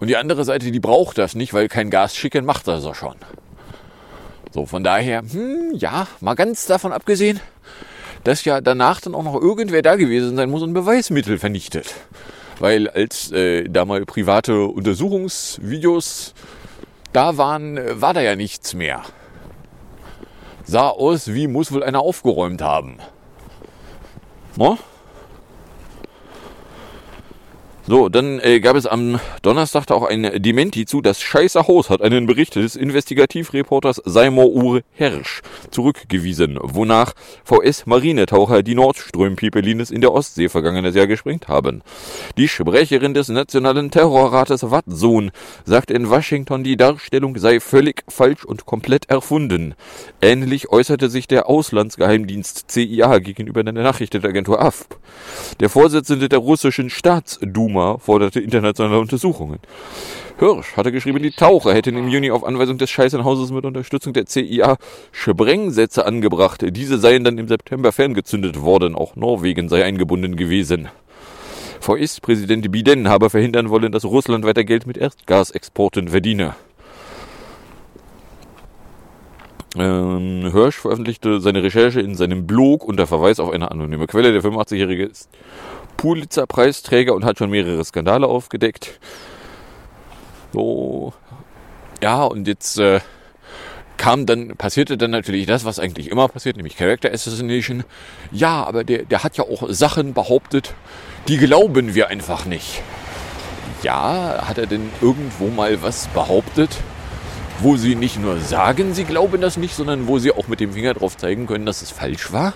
Und 0.00 0.08
die 0.08 0.16
andere 0.16 0.44
Seite, 0.44 0.70
die 0.70 0.80
braucht 0.80 1.18
das 1.18 1.34
nicht, 1.34 1.54
weil 1.54 1.68
kein 1.68 1.90
Gas 1.90 2.14
schicken 2.14 2.44
macht 2.44 2.68
das 2.68 2.84
ja 2.84 2.94
schon. 2.94 3.16
So, 4.52 4.66
von 4.66 4.84
daher, 4.84 5.22
hm, 5.22 5.72
ja, 5.74 6.06
mal 6.20 6.34
ganz 6.34 6.66
davon 6.66 6.92
abgesehen, 6.92 7.40
dass 8.24 8.44
ja 8.44 8.60
danach 8.60 9.00
dann 9.00 9.14
auch 9.14 9.24
noch 9.24 9.40
irgendwer 9.40 9.82
da 9.82 9.96
gewesen 9.96 10.36
sein 10.36 10.50
muss 10.50 10.62
und 10.62 10.72
Beweismittel 10.72 11.38
vernichtet. 11.38 11.94
Weil 12.58 12.88
als 12.88 13.30
äh, 13.32 13.68
da 13.68 13.84
mal 13.84 14.04
private 14.04 14.64
Untersuchungsvideos 14.64 16.34
da 17.12 17.36
waren, 17.36 17.76
äh, 17.76 18.00
war 18.00 18.14
da 18.14 18.20
ja 18.20 18.36
nichts 18.36 18.74
mehr. 18.74 19.02
Sah 20.64 20.88
aus, 20.88 21.32
wie 21.32 21.46
muss 21.46 21.72
wohl 21.72 21.82
einer 21.82 22.00
aufgeräumt 22.00 22.60
haben. 22.60 22.98
No? 24.56 24.76
So, 27.88 28.10
dann 28.10 28.38
äh, 28.40 28.60
gab 28.60 28.76
es 28.76 28.84
am 28.84 29.18
Donnerstag 29.40 29.86
da 29.86 29.94
auch 29.94 30.06
ein 30.06 30.42
Dementi 30.42 30.84
zu. 30.84 31.00
Das 31.00 31.22
Scheiße 31.22 31.68
Haus 31.68 31.88
hat 31.88 32.02
einen 32.02 32.26
Bericht 32.26 32.54
des 32.56 32.76
Investigativreporters 32.76 34.02
Seymour 34.04 34.54
Uwe 34.54 34.82
Hersch 34.92 35.40
zurückgewiesen, 35.70 36.58
wonach 36.60 37.14
VS-Marinetaucher 37.44 38.62
die 38.62 38.74
Nordström-Pipelines 38.74 39.90
in 39.90 40.02
der 40.02 40.12
Ostsee 40.12 40.50
vergangenes 40.50 40.96
Jahr 40.96 41.06
gesprengt 41.06 41.48
haben. 41.48 41.80
Die 42.36 42.48
Sprecherin 42.48 43.14
des 43.14 43.28
Nationalen 43.28 43.90
Terrorrates 43.90 44.70
Watson 44.70 45.30
sagt 45.64 45.90
in 45.90 46.10
Washington, 46.10 46.64
die 46.64 46.76
Darstellung 46.76 47.38
sei 47.38 47.58
völlig 47.58 48.04
falsch 48.06 48.44
und 48.44 48.66
komplett 48.66 49.08
erfunden. 49.08 49.74
Ähnlich 50.20 50.68
äußerte 50.68 51.08
sich 51.08 51.26
der 51.26 51.48
Auslandsgeheimdienst 51.48 52.70
CIA 52.70 53.18
gegenüber 53.20 53.64
der 53.64 53.72
Nachrichtenagentur 53.72 54.60
AFP. 54.60 54.96
Der 55.60 55.70
Vorsitzende 55.70 56.28
der 56.28 56.40
russischen 56.40 56.90
Staatsduma 56.90 57.77
forderte 57.98 58.40
internationale 58.40 59.00
Untersuchungen. 59.00 59.58
Hirsch 60.38 60.76
hatte 60.76 60.92
geschrieben, 60.92 61.22
die 61.22 61.32
Taucher 61.32 61.74
hätten 61.74 61.96
im 61.96 62.08
Juni 62.08 62.30
auf 62.30 62.44
Anweisung 62.44 62.78
des 62.78 62.90
Scheißenhauses 62.90 63.50
mit 63.50 63.64
Unterstützung 63.64 64.12
der 64.12 64.26
CIA 64.26 64.76
Sprengsätze 65.10 66.06
angebracht. 66.06 66.64
Diese 66.64 66.98
seien 66.98 67.24
dann 67.24 67.38
im 67.38 67.48
September 67.48 67.90
ferngezündet 67.90 68.62
worden. 68.62 68.94
Auch 68.94 69.16
Norwegen 69.16 69.68
sei 69.68 69.84
eingebunden 69.84 70.36
gewesen. 70.36 70.88
VS-Präsident 71.80 72.70
Biden 72.70 73.08
habe 73.08 73.30
verhindern 73.30 73.70
wollen, 73.70 73.92
dass 73.92 74.04
Russland 74.04 74.44
weiter 74.44 74.64
Geld 74.64 74.86
mit 74.86 74.96
Erdgasexporten 74.96 76.08
verdiene. 76.08 76.54
Ähm, 79.76 80.50
Hirsch 80.52 80.76
veröffentlichte 80.76 81.40
seine 81.40 81.62
Recherche 81.62 82.00
in 82.00 82.14
seinem 82.14 82.46
Blog 82.46 82.84
unter 82.84 83.06
Verweis 83.06 83.38
auf 83.38 83.50
eine 83.50 83.70
anonyme 83.70 84.06
Quelle. 84.06 84.32
Der 84.32 84.42
85-Jährige 84.42 85.04
ist 85.04 85.28
Pulitzer-Preisträger 85.98 87.14
und 87.14 87.26
hat 87.26 87.36
schon 87.36 87.50
mehrere 87.50 87.84
Skandale 87.84 88.26
aufgedeckt. 88.26 88.98
So, 90.54 91.12
ja, 92.02 92.24
und 92.24 92.48
jetzt 92.48 92.78
äh, 92.78 93.00
kam 93.98 94.24
dann, 94.24 94.56
passierte 94.56 94.96
dann 94.96 95.10
natürlich 95.10 95.44
das, 95.44 95.66
was 95.66 95.78
eigentlich 95.78 96.10
immer 96.10 96.28
passiert, 96.28 96.56
nämlich 96.56 96.76
Character 96.78 97.12
Assassination. 97.12 97.84
Ja, 98.32 98.64
aber 98.64 98.84
der, 98.84 99.02
der 99.02 99.22
hat 99.22 99.36
ja 99.36 99.44
auch 99.44 99.68
Sachen 99.68 100.14
behauptet, 100.14 100.72
die 101.26 101.36
glauben 101.36 101.94
wir 101.94 102.08
einfach 102.08 102.46
nicht. 102.46 102.80
Ja, 103.82 104.46
hat 104.48 104.56
er 104.56 104.66
denn 104.66 104.88
irgendwo 105.02 105.48
mal 105.48 105.82
was 105.82 106.06
behauptet, 106.08 106.70
wo 107.60 107.76
sie 107.76 107.96
nicht 107.96 108.18
nur 108.20 108.38
sagen, 108.40 108.94
sie 108.94 109.04
glauben 109.04 109.40
das 109.40 109.56
nicht, 109.56 109.74
sondern 109.74 110.06
wo 110.06 110.18
sie 110.18 110.32
auch 110.32 110.48
mit 110.48 110.60
dem 110.60 110.72
Finger 110.72 110.94
drauf 110.94 111.16
zeigen 111.16 111.46
können, 111.46 111.66
dass 111.66 111.82
es 111.82 111.90
falsch 111.90 112.32
war? 112.32 112.54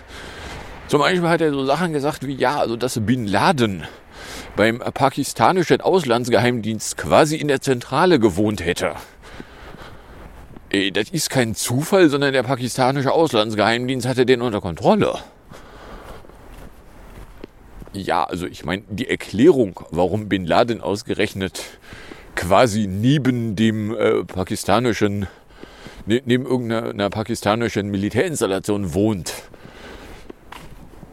Zum 0.92 1.00
Beispiel 1.00 1.26
hat 1.26 1.40
er 1.40 1.50
so 1.52 1.64
Sachen 1.64 1.94
gesagt 1.94 2.26
wie, 2.26 2.34
ja, 2.34 2.58
also 2.58 2.76
dass 2.76 3.00
Bin 3.00 3.26
Laden 3.26 3.84
beim 4.56 4.78
pakistanischen 4.78 5.80
Auslandsgeheimdienst 5.80 6.98
quasi 6.98 7.36
in 7.36 7.48
der 7.48 7.62
Zentrale 7.62 8.18
gewohnt 8.18 8.62
hätte. 8.62 8.92
Das 10.92 11.08
ist 11.08 11.30
kein 11.30 11.54
Zufall, 11.54 12.10
sondern 12.10 12.34
der 12.34 12.42
pakistanische 12.42 13.10
Auslandsgeheimdienst 13.10 14.06
hatte 14.06 14.26
den 14.26 14.42
unter 14.42 14.60
Kontrolle. 14.60 15.14
Ja, 17.94 18.24
also 18.24 18.46
ich 18.46 18.62
meine, 18.66 18.82
die 18.90 19.08
Erklärung, 19.08 19.80
warum 19.92 20.28
Bin 20.28 20.44
Laden 20.44 20.82
ausgerechnet 20.82 21.62
quasi 22.34 22.86
neben 22.86 23.56
dem 23.56 23.96
äh, 23.96 24.24
pakistanischen, 24.24 25.26
ne, 26.04 26.20
neben 26.26 26.44
irgendeiner 26.44 27.08
pakistanischen 27.08 27.88
Militärinstallation 27.88 28.92
wohnt 28.92 29.32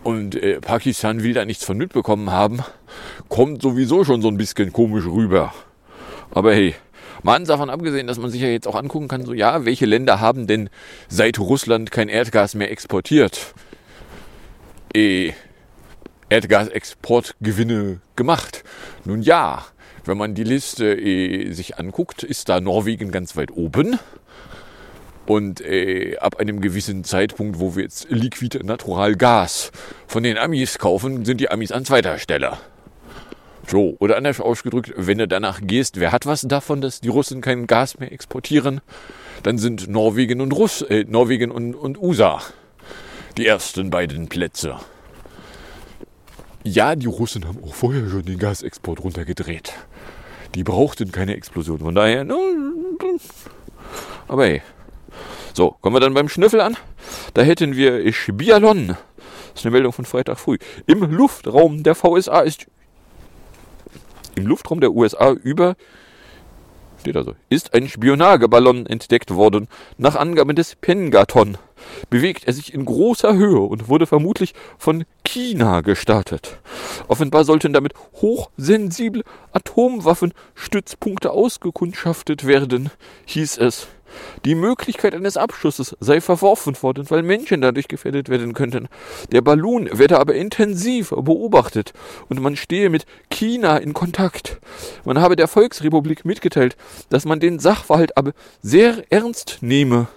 und 0.03 0.35
äh, 0.35 0.59
Pakistan 0.61 1.23
will 1.23 1.33
da 1.33 1.45
nichts 1.45 1.65
von 1.65 1.77
mitbekommen 1.77 2.31
haben, 2.31 2.59
kommt 3.27 3.61
sowieso 3.61 4.03
schon 4.03 4.21
so 4.21 4.27
ein 4.27 4.37
bisschen 4.37 4.73
komisch 4.73 5.05
rüber. 5.05 5.53
Aber 6.31 6.53
hey, 6.53 6.75
Mal 7.21 7.43
davon 7.43 7.69
abgesehen, 7.69 8.07
dass 8.07 8.17
man 8.17 8.31
sich 8.31 8.41
ja 8.41 8.47
jetzt 8.47 8.67
auch 8.67 8.75
angucken 8.75 9.09
kann, 9.09 9.25
so 9.25 9.33
ja, 9.33 9.65
welche 9.65 9.85
Länder 9.85 10.21
haben 10.21 10.47
denn 10.47 10.69
seit 11.09 11.37
Russland 11.37 11.91
kein 11.91 12.07
Erdgas 12.07 12.55
mehr 12.55 12.71
exportiert? 12.71 13.53
Eh, 14.95 15.33
Erdgasexportgewinne 16.29 17.99
gemacht. 18.15 18.63
Nun 19.03 19.21
ja, 19.21 19.65
wenn 20.05 20.17
man 20.17 20.33
die 20.33 20.43
Liste 20.45 20.93
eh, 20.97 21.51
sich 21.51 21.77
anguckt, 21.77 22.23
ist 22.23 22.47
da 22.47 22.61
Norwegen 22.61 23.11
ganz 23.11 23.35
weit 23.35 23.51
oben. 23.51 23.99
Und 25.29 25.61
äh, 25.61 26.17
ab 26.17 26.39
einem 26.39 26.59
gewissen 26.59 27.03
Zeitpunkt, 27.03 27.59
wo 27.59 27.75
wir 27.75 27.83
jetzt 27.83 28.07
Liquid 28.09 28.63
Natural 28.63 29.15
Gas 29.15 29.71
von 30.07 30.23
den 30.23 30.39
Amis 30.39 30.79
kaufen, 30.79 31.23
sind 31.23 31.39
die 31.39 31.51
Amis 31.51 31.71
an 31.71 31.85
zweiter 31.85 32.17
Stelle. 32.17 32.57
So, 33.67 33.95
oder 33.99 34.17
anders 34.17 34.41
ausgedrückt, 34.41 34.91
wenn 34.97 35.19
du 35.19 35.27
danach 35.27 35.59
gehst, 35.61 35.99
wer 35.99 36.11
hat 36.11 36.25
was 36.25 36.41
davon, 36.41 36.81
dass 36.81 36.99
die 36.99 37.09
Russen 37.09 37.41
kein 37.41 37.67
Gas 37.67 37.99
mehr 37.99 38.11
exportieren? 38.11 38.81
Dann 39.43 39.59
sind 39.59 39.87
Norwegen 39.87 40.41
und 40.41 40.51
Russ, 40.51 40.81
äh, 40.81 41.05
Norwegen 41.07 41.51
und, 41.51 41.75
und 41.75 42.01
USA 42.01 42.41
die 43.37 43.45
ersten 43.45 43.91
beiden 43.91 44.29
Plätze. 44.29 44.77
Ja, 46.63 46.95
die 46.95 47.05
Russen 47.05 47.47
haben 47.47 47.63
auch 47.63 47.75
vorher 47.75 48.09
schon 48.09 48.25
den 48.25 48.39
Gasexport 48.39 49.03
runtergedreht. 49.03 49.73
Die 50.55 50.63
brauchten 50.63 51.11
keine 51.11 51.35
Explosion. 51.35 51.77
Von 51.77 51.93
daher, 51.93 52.25
aber 54.27 54.45
hey, 54.45 54.63
so, 55.59 55.75
kommen 55.81 55.93
wir 55.93 55.99
dann 55.99 56.13
beim 56.13 56.29
Schnüffel 56.29 56.61
an. 56.61 56.77
Da 57.33 57.41
hätten 57.41 57.75
wir 57.75 58.09
Bialon. 58.31 58.87
Das 58.87 58.95
ist 59.55 59.65
eine 59.65 59.73
Meldung 59.73 59.91
von 59.91 60.05
Freitag 60.05 60.39
früh. 60.39 60.57
Im 60.87 61.01
Luftraum 61.11 61.83
der 61.83 61.95
VSA 61.95 62.39
ist 62.43 62.67
im 64.35 64.47
Luftraum 64.47 64.79
der 64.79 64.93
USA 64.93 65.31
über 65.31 65.75
steht 67.01 67.17
also, 67.17 67.35
ist 67.49 67.73
ein 67.73 67.89
Spionageballon 67.89 68.85
entdeckt 68.85 69.35
worden. 69.35 69.67
Nach 69.97 70.15
Angaben 70.15 70.55
des 70.55 70.77
Pengaton 70.77 71.57
bewegt 72.09 72.45
er 72.47 72.53
sich 72.53 72.73
in 72.73 72.85
großer 72.85 73.35
Höhe 73.35 73.59
und 73.59 73.89
wurde 73.89 74.05
vermutlich 74.05 74.53
von 74.77 75.03
China 75.25 75.81
gestartet. 75.81 76.57
Offenbar 77.09 77.43
sollten 77.43 77.73
damit 77.73 77.93
hochsensible 78.21 79.23
Atomwaffenstützpunkte 79.51 81.31
ausgekundschaftet 81.31 82.47
werden, 82.47 82.91
hieß 83.25 83.57
es. 83.57 83.87
Die 84.45 84.55
Möglichkeit 84.55 85.13
eines 85.15 85.37
Abschusses 85.37 85.95
sei 85.99 86.21
verworfen 86.21 86.81
worden, 86.81 87.09
weil 87.09 87.23
Menschen 87.23 87.61
dadurch 87.61 87.87
gefährdet 87.87 88.29
werden 88.29 88.53
könnten. 88.53 88.87
Der 89.31 89.41
Ballon 89.41 89.89
werde 89.91 90.19
aber 90.19 90.35
intensiv 90.35 91.09
beobachtet 91.09 91.93
und 92.27 92.41
man 92.41 92.55
stehe 92.55 92.89
mit 92.89 93.05
China 93.29 93.77
in 93.77 93.93
Kontakt. 93.93 94.59
Man 95.05 95.19
habe 95.19 95.35
der 95.35 95.47
Volksrepublik 95.47 96.25
mitgeteilt, 96.25 96.75
dass 97.09 97.25
man 97.25 97.39
den 97.39 97.59
Sachverhalt 97.59 98.17
aber 98.17 98.33
sehr 98.61 99.03
ernst 99.09 99.59
nehme. 99.61 100.07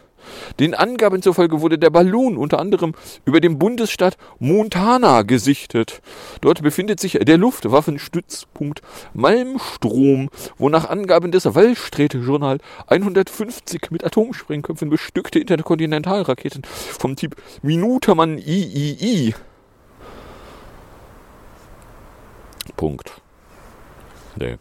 Den 0.58 0.74
Angaben 0.74 1.22
zufolge 1.22 1.60
wurde 1.60 1.78
der 1.78 1.90
Ballon 1.90 2.36
unter 2.36 2.58
anderem 2.58 2.94
über 3.24 3.40
dem 3.40 3.58
Bundesstaat 3.58 4.16
Montana 4.38 5.22
gesichtet. 5.22 6.02
Dort 6.40 6.62
befindet 6.62 7.00
sich 7.00 7.18
der 7.20 7.38
Luftwaffenstützpunkt 7.38 8.82
Malmstrom, 9.14 10.28
wo 10.58 10.68
nach 10.68 10.88
Angaben 10.88 11.32
des 11.32 11.54
Wallsträte-Journal 11.54 12.58
150 12.86 13.90
mit 13.90 14.04
Atomsprengköpfen 14.04 14.90
bestückte 14.90 15.38
Interkontinentalraketen 15.38 16.62
vom 16.64 17.16
Typ 17.16 17.36
Minutemann 17.62 18.38
III. 18.38 19.34
Punkt. 22.76 23.12
Nee. 24.36 24.56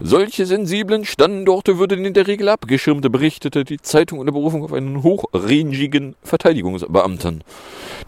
Solche 0.00 0.46
sensiblen 0.46 1.04
Standorte 1.04 1.78
würden 1.78 2.04
in 2.04 2.14
der 2.14 2.26
Regel 2.26 2.48
abgeschirmt, 2.48 3.10
berichtete 3.12 3.64
die 3.64 3.80
Zeitung 3.80 4.18
unter 4.18 4.32
Berufung 4.32 4.64
auf 4.64 4.72
einen 4.72 5.02
hochrangigen 5.02 6.16
Verteidigungsbeamten. 6.22 7.44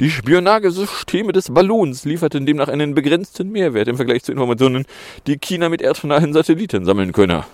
Die 0.01 0.11
Spionagesysteme 0.11 1.33
des 1.33 1.53
Ballons 1.53 2.05
lieferten 2.05 2.47
demnach 2.47 2.69
einen 2.69 2.95
begrenzten 2.95 3.51
Mehrwert 3.51 3.89
im 3.89 3.97
Vergleich 3.97 4.25
zu 4.25 4.33
Informationen, 4.33 4.87
die 5.27 5.39
China 5.39 5.69
mit 5.69 5.83
erdnahen 5.83 6.33
Satelliten 6.33 6.85
sammeln 6.85 7.13
könne. 7.13 7.45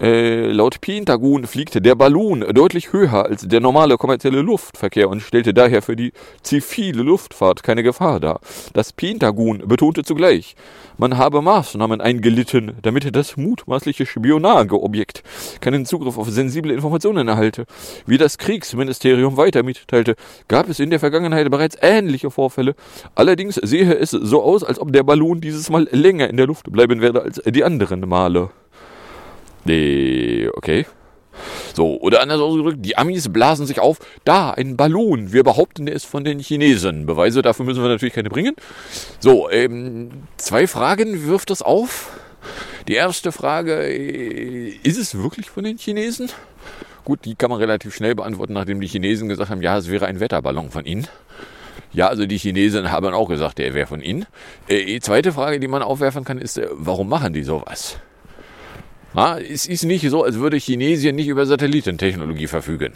Äh, 0.00 0.50
laut 0.50 0.80
Pentagon 0.80 1.46
fliegt 1.46 1.84
der 1.84 1.94
Ballon 1.94 2.40
deutlich 2.52 2.92
höher 2.92 3.26
als 3.26 3.46
der 3.46 3.60
normale 3.60 3.96
kommerzielle 3.96 4.42
Luftverkehr 4.42 5.08
und 5.08 5.20
stellte 5.20 5.54
daher 5.54 5.82
für 5.82 5.94
die 5.94 6.12
zivile 6.42 7.04
Luftfahrt 7.04 7.62
keine 7.62 7.84
Gefahr 7.84 8.18
dar. 8.18 8.40
Das 8.72 8.92
Pentagon 8.92 9.62
betonte 9.66 10.02
zugleich, 10.02 10.56
man 10.98 11.16
habe 11.16 11.42
Maßnahmen 11.42 12.00
eingelitten, 12.00 12.72
damit 12.82 13.14
das 13.14 13.36
mutmaßliche 13.36 14.04
Spionageobjekt 14.04 15.22
keinen 15.60 15.86
Zugriff 15.86 16.18
auf 16.18 16.28
sensible 16.28 16.72
Informationen 16.72 17.28
erhalte. 17.28 17.64
Wie 18.04 18.18
das 18.18 18.36
Kriegsministerium 18.38 19.36
weiter 19.36 19.62
mitteilte, 19.62 20.16
gab 20.48 20.68
es 20.68 20.80
in 20.80 20.90
der 20.90 20.98
Vergangenheit 21.00 21.48
bereits 21.52 21.76
ähnliche 21.80 22.32
Vorfälle. 22.32 22.74
Allerdings 23.14 23.54
sehe 23.56 23.94
es 23.94 24.10
so 24.10 24.42
aus, 24.42 24.64
als 24.64 24.80
ob 24.80 24.92
der 24.92 25.04
Ballon 25.04 25.40
dieses 25.40 25.70
Mal 25.70 25.88
länger 25.92 26.28
in 26.28 26.36
der 26.36 26.46
Luft 26.46 26.72
bleiben 26.72 27.00
werde 27.00 27.22
als 27.22 27.40
die 27.44 27.62
anderen 27.62 28.00
Male. 28.08 28.50
Nee, 29.64 30.48
okay. 30.54 30.86
So, 31.74 32.00
oder 32.00 32.20
anders 32.22 32.40
ausgedrückt, 32.40 32.78
die 32.80 32.96
Amis 32.96 33.32
blasen 33.32 33.66
sich 33.66 33.80
auf, 33.80 33.98
da, 34.24 34.50
ein 34.50 34.76
Ballon, 34.76 35.32
wir 35.32 35.42
behaupten, 35.42 35.86
der 35.86 35.94
ist 35.94 36.06
von 36.06 36.24
den 36.24 36.38
Chinesen. 36.38 37.06
Beweise 37.06 37.42
dafür 37.42 37.64
müssen 37.64 37.82
wir 37.82 37.88
natürlich 37.88 38.14
keine 38.14 38.30
bringen. 38.30 38.54
So, 39.18 39.50
ähm, 39.50 40.10
zwei 40.36 40.66
Fragen 40.66 41.26
wirft 41.26 41.50
das 41.50 41.62
auf. 41.62 42.16
Die 42.86 42.94
erste 42.94 43.32
Frage, 43.32 43.86
äh, 43.86 44.68
ist 44.82 44.98
es 44.98 45.16
wirklich 45.20 45.50
von 45.50 45.64
den 45.64 45.78
Chinesen? 45.78 46.28
Gut, 47.04 47.24
die 47.24 47.34
kann 47.34 47.50
man 47.50 47.58
relativ 47.58 47.94
schnell 47.94 48.14
beantworten, 48.14 48.52
nachdem 48.52 48.80
die 48.80 48.86
Chinesen 48.86 49.28
gesagt 49.28 49.50
haben, 49.50 49.62
ja, 49.62 49.76
es 49.76 49.90
wäre 49.90 50.06
ein 50.06 50.20
Wetterballon 50.20 50.70
von 50.70 50.84
ihnen. 50.84 51.06
Ja, 51.92 52.08
also 52.08 52.26
die 52.26 52.38
Chinesen 52.38 52.90
haben 52.90 53.12
auch 53.14 53.28
gesagt, 53.28 53.58
der 53.58 53.74
wäre 53.74 53.86
von 53.86 54.00
ihnen. 54.00 54.26
Äh, 54.68 54.84
die 54.84 55.00
zweite 55.00 55.32
Frage, 55.32 55.60
die 55.60 55.68
man 55.68 55.82
aufwerfen 55.82 56.24
kann, 56.24 56.38
ist, 56.38 56.58
äh, 56.58 56.68
warum 56.72 57.08
machen 57.08 57.32
die 57.32 57.42
sowas? 57.42 57.98
Na, 59.14 59.38
es 59.38 59.66
ist 59.66 59.84
nicht 59.84 60.08
so, 60.10 60.24
als 60.24 60.36
würde 60.36 60.56
Chinesien 60.56 61.14
nicht 61.14 61.28
über 61.28 61.46
Satellitentechnologie 61.46 62.48
verfügen. 62.48 62.94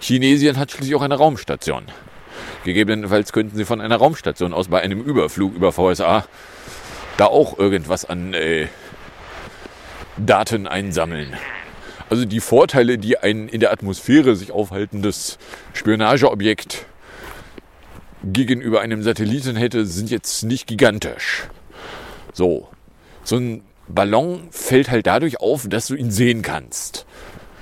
Chinesien 0.00 0.58
hat 0.58 0.72
schließlich 0.72 0.96
auch 0.96 1.02
eine 1.02 1.14
Raumstation. 1.14 1.84
Gegebenenfalls 2.64 3.32
könnten 3.32 3.56
sie 3.56 3.64
von 3.64 3.80
einer 3.80 3.96
Raumstation 3.96 4.52
aus 4.52 4.68
bei 4.68 4.80
einem 4.80 5.00
Überflug 5.00 5.54
über 5.54 5.70
VSA 5.70 6.26
da 7.16 7.26
auch 7.26 7.56
irgendwas 7.58 8.04
an 8.04 8.34
äh, 8.34 8.66
Daten 10.16 10.66
einsammeln. 10.66 11.34
Also 12.10 12.24
die 12.24 12.40
Vorteile, 12.40 12.98
die 12.98 13.18
ein 13.18 13.48
in 13.48 13.60
der 13.60 13.72
Atmosphäre 13.72 14.34
sich 14.34 14.50
aufhaltendes 14.50 15.38
Spionageobjekt 15.72 16.86
gegenüber 18.24 18.80
einem 18.80 19.02
Satelliten 19.02 19.54
hätte, 19.54 19.86
sind 19.86 20.10
jetzt 20.10 20.42
nicht 20.42 20.66
gigantisch. 20.66 21.44
So, 22.32 22.68
so 23.22 23.36
ein 23.36 23.62
Ballon 23.88 24.48
fällt 24.50 24.90
halt 24.90 25.06
dadurch 25.06 25.40
auf, 25.40 25.66
dass 25.68 25.86
du 25.86 25.94
ihn 25.94 26.10
sehen 26.10 26.42
kannst. 26.42 27.06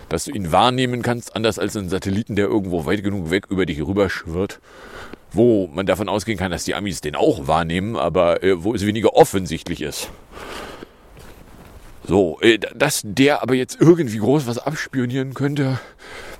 Dass 0.08 0.24
du 0.24 0.32
ihn 0.32 0.52
wahrnehmen 0.52 1.02
kannst, 1.02 1.34
anders 1.34 1.58
als 1.58 1.76
ein 1.76 1.88
Satelliten, 1.88 2.36
der 2.36 2.46
irgendwo 2.46 2.84
weit 2.84 3.02
genug 3.02 3.30
weg 3.30 3.46
über 3.48 3.66
dich 3.66 3.80
rüberschwirrt. 3.80 4.60
Wo 5.32 5.66
man 5.66 5.86
davon 5.86 6.08
ausgehen 6.08 6.38
kann, 6.38 6.50
dass 6.50 6.64
die 6.64 6.74
Amis 6.74 7.00
den 7.00 7.16
auch 7.16 7.46
wahrnehmen, 7.46 7.96
aber 7.96 8.42
äh, 8.42 8.62
wo 8.62 8.74
es 8.74 8.84
weniger 8.86 9.14
offensichtlich 9.14 9.80
ist. 9.80 10.10
So, 12.06 12.38
äh, 12.40 12.58
dass 12.58 13.00
der 13.04 13.42
aber 13.42 13.54
jetzt 13.54 13.80
irgendwie 13.80 14.18
groß 14.18 14.46
was 14.46 14.58
abspionieren 14.58 15.32
könnte, 15.34 15.80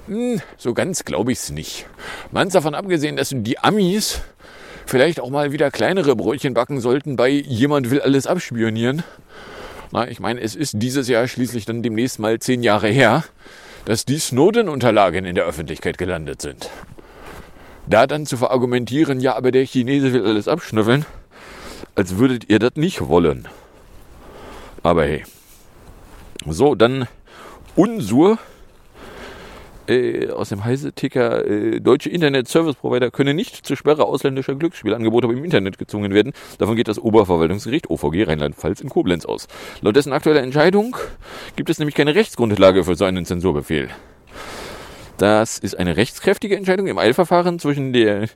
hm, 0.06 0.40
so 0.58 0.74
ganz 0.74 1.04
glaube 1.04 1.32
ich 1.32 1.38
es 1.38 1.50
nicht. 1.50 1.86
Man 2.32 2.48
ist 2.48 2.54
davon 2.54 2.74
abgesehen, 2.74 3.16
dass 3.16 3.32
die 3.34 3.58
Amis 3.58 4.20
vielleicht 4.86 5.20
auch 5.20 5.30
mal 5.30 5.52
wieder 5.52 5.70
kleinere 5.70 6.16
Brötchen 6.16 6.54
backen 6.54 6.80
sollten 6.80 7.16
bei 7.16 7.28
jemand 7.28 7.90
will 7.90 8.00
alles 8.00 8.26
abspionieren. 8.26 9.04
Na, 9.92 10.08
ich 10.08 10.20
meine, 10.20 10.40
es 10.40 10.54
ist 10.54 10.72
dieses 10.76 11.06
Jahr 11.08 11.28
schließlich 11.28 11.66
dann 11.66 11.82
demnächst 11.82 12.18
mal 12.18 12.38
zehn 12.38 12.62
Jahre 12.62 12.88
her, 12.88 13.24
dass 13.84 14.06
die 14.06 14.18
Snowden-Unterlagen 14.18 15.26
in 15.26 15.34
der 15.34 15.44
Öffentlichkeit 15.44 15.98
gelandet 15.98 16.40
sind. 16.40 16.70
Da 17.86 18.06
dann 18.06 18.24
zu 18.24 18.38
verargumentieren, 18.38 19.20
ja, 19.20 19.36
aber 19.36 19.52
der 19.52 19.66
Chinese 19.66 20.14
will 20.14 20.24
alles 20.24 20.48
abschnüffeln, 20.48 21.04
als 21.94 22.16
würdet 22.16 22.48
ihr 22.48 22.58
das 22.58 22.72
nicht 22.76 23.06
wollen. 23.06 23.48
Aber 24.82 25.04
hey. 25.04 25.24
So, 26.46 26.74
dann 26.74 27.06
Unsur 27.76 28.38
äh, 29.92 30.30
aus 30.30 30.48
dem 30.48 30.64
Heise-Ticker, 30.64 31.46
äh, 31.46 31.80
deutsche 31.80 32.10
Internet-Service-Provider 32.10 33.10
können 33.10 33.36
nicht 33.36 33.66
zur 33.66 33.76
Sperre 33.76 34.04
ausländischer 34.04 34.54
Glücksspielangebote 34.54 35.26
im 35.28 35.44
Internet 35.44 35.78
gezwungen 35.78 36.14
werden. 36.14 36.32
Davon 36.58 36.76
geht 36.76 36.88
das 36.88 36.98
Oberverwaltungsgericht 36.98 37.90
OVG 37.90 38.24
Rheinland-Pfalz 38.24 38.80
in 38.80 38.88
Koblenz 38.88 39.24
aus. 39.24 39.48
Laut 39.80 39.96
dessen 39.96 40.12
aktueller 40.12 40.42
Entscheidung 40.42 40.96
gibt 41.56 41.70
es 41.70 41.78
nämlich 41.78 41.94
keine 41.94 42.14
Rechtsgrundlage 42.14 42.84
für 42.84 42.94
so 42.94 43.04
einen 43.04 43.24
Zensurbefehl. 43.24 43.88
Das 45.18 45.58
ist 45.58 45.78
eine 45.78 45.96
rechtskräftige 45.96 46.56
Entscheidung 46.56 46.88
im 46.88 46.98
Eilverfahren 46.98 47.58
zwischen 47.58 47.92
der 47.92 48.28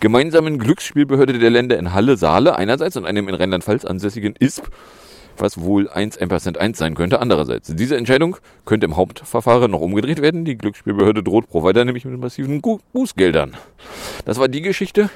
gemeinsamen 0.00 0.58
Glücksspielbehörde 0.58 1.38
der 1.38 1.50
Länder 1.50 1.78
in 1.78 1.92
Halle-Saale 1.92 2.56
einerseits 2.56 2.96
und 2.96 3.04
einem 3.04 3.28
in 3.28 3.34
Rheinland-Pfalz 3.34 3.84
ansässigen 3.84 4.34
ISP 4.40 4.66
was 5.38 5.60
wohl 5.60 5.88
1 5.88 6.18
Ampersand 6.18 6.58
1 6.58 6.78
sein 6.78 6.94
könnte, 6.94 7.20
andererseits. 7.20 7.72
Diese 7.74 7.96
Entscheidung 7.96 8.36
könnte 8.64 8.86
im 8.86 8.96
Hauptverfahren 8.96 9.70
noch 9.70 9.80
umgedreht 9.80 10.22
werden. 10.22 10.44
Die 10.44 10.56
Glücksspielbehörde 10.56 11.22
droht 11.22 11.48
Provider 11.48 11.84
nämlich 11.84 12.04
mit 12.04 12.18
massiven 12.18 12.60
Bußgeldern. 12.92 13.56
Das 14.24 14.38
war 14.38 14.48
die 14.48 14.62
Geschichte, 14.62 15.10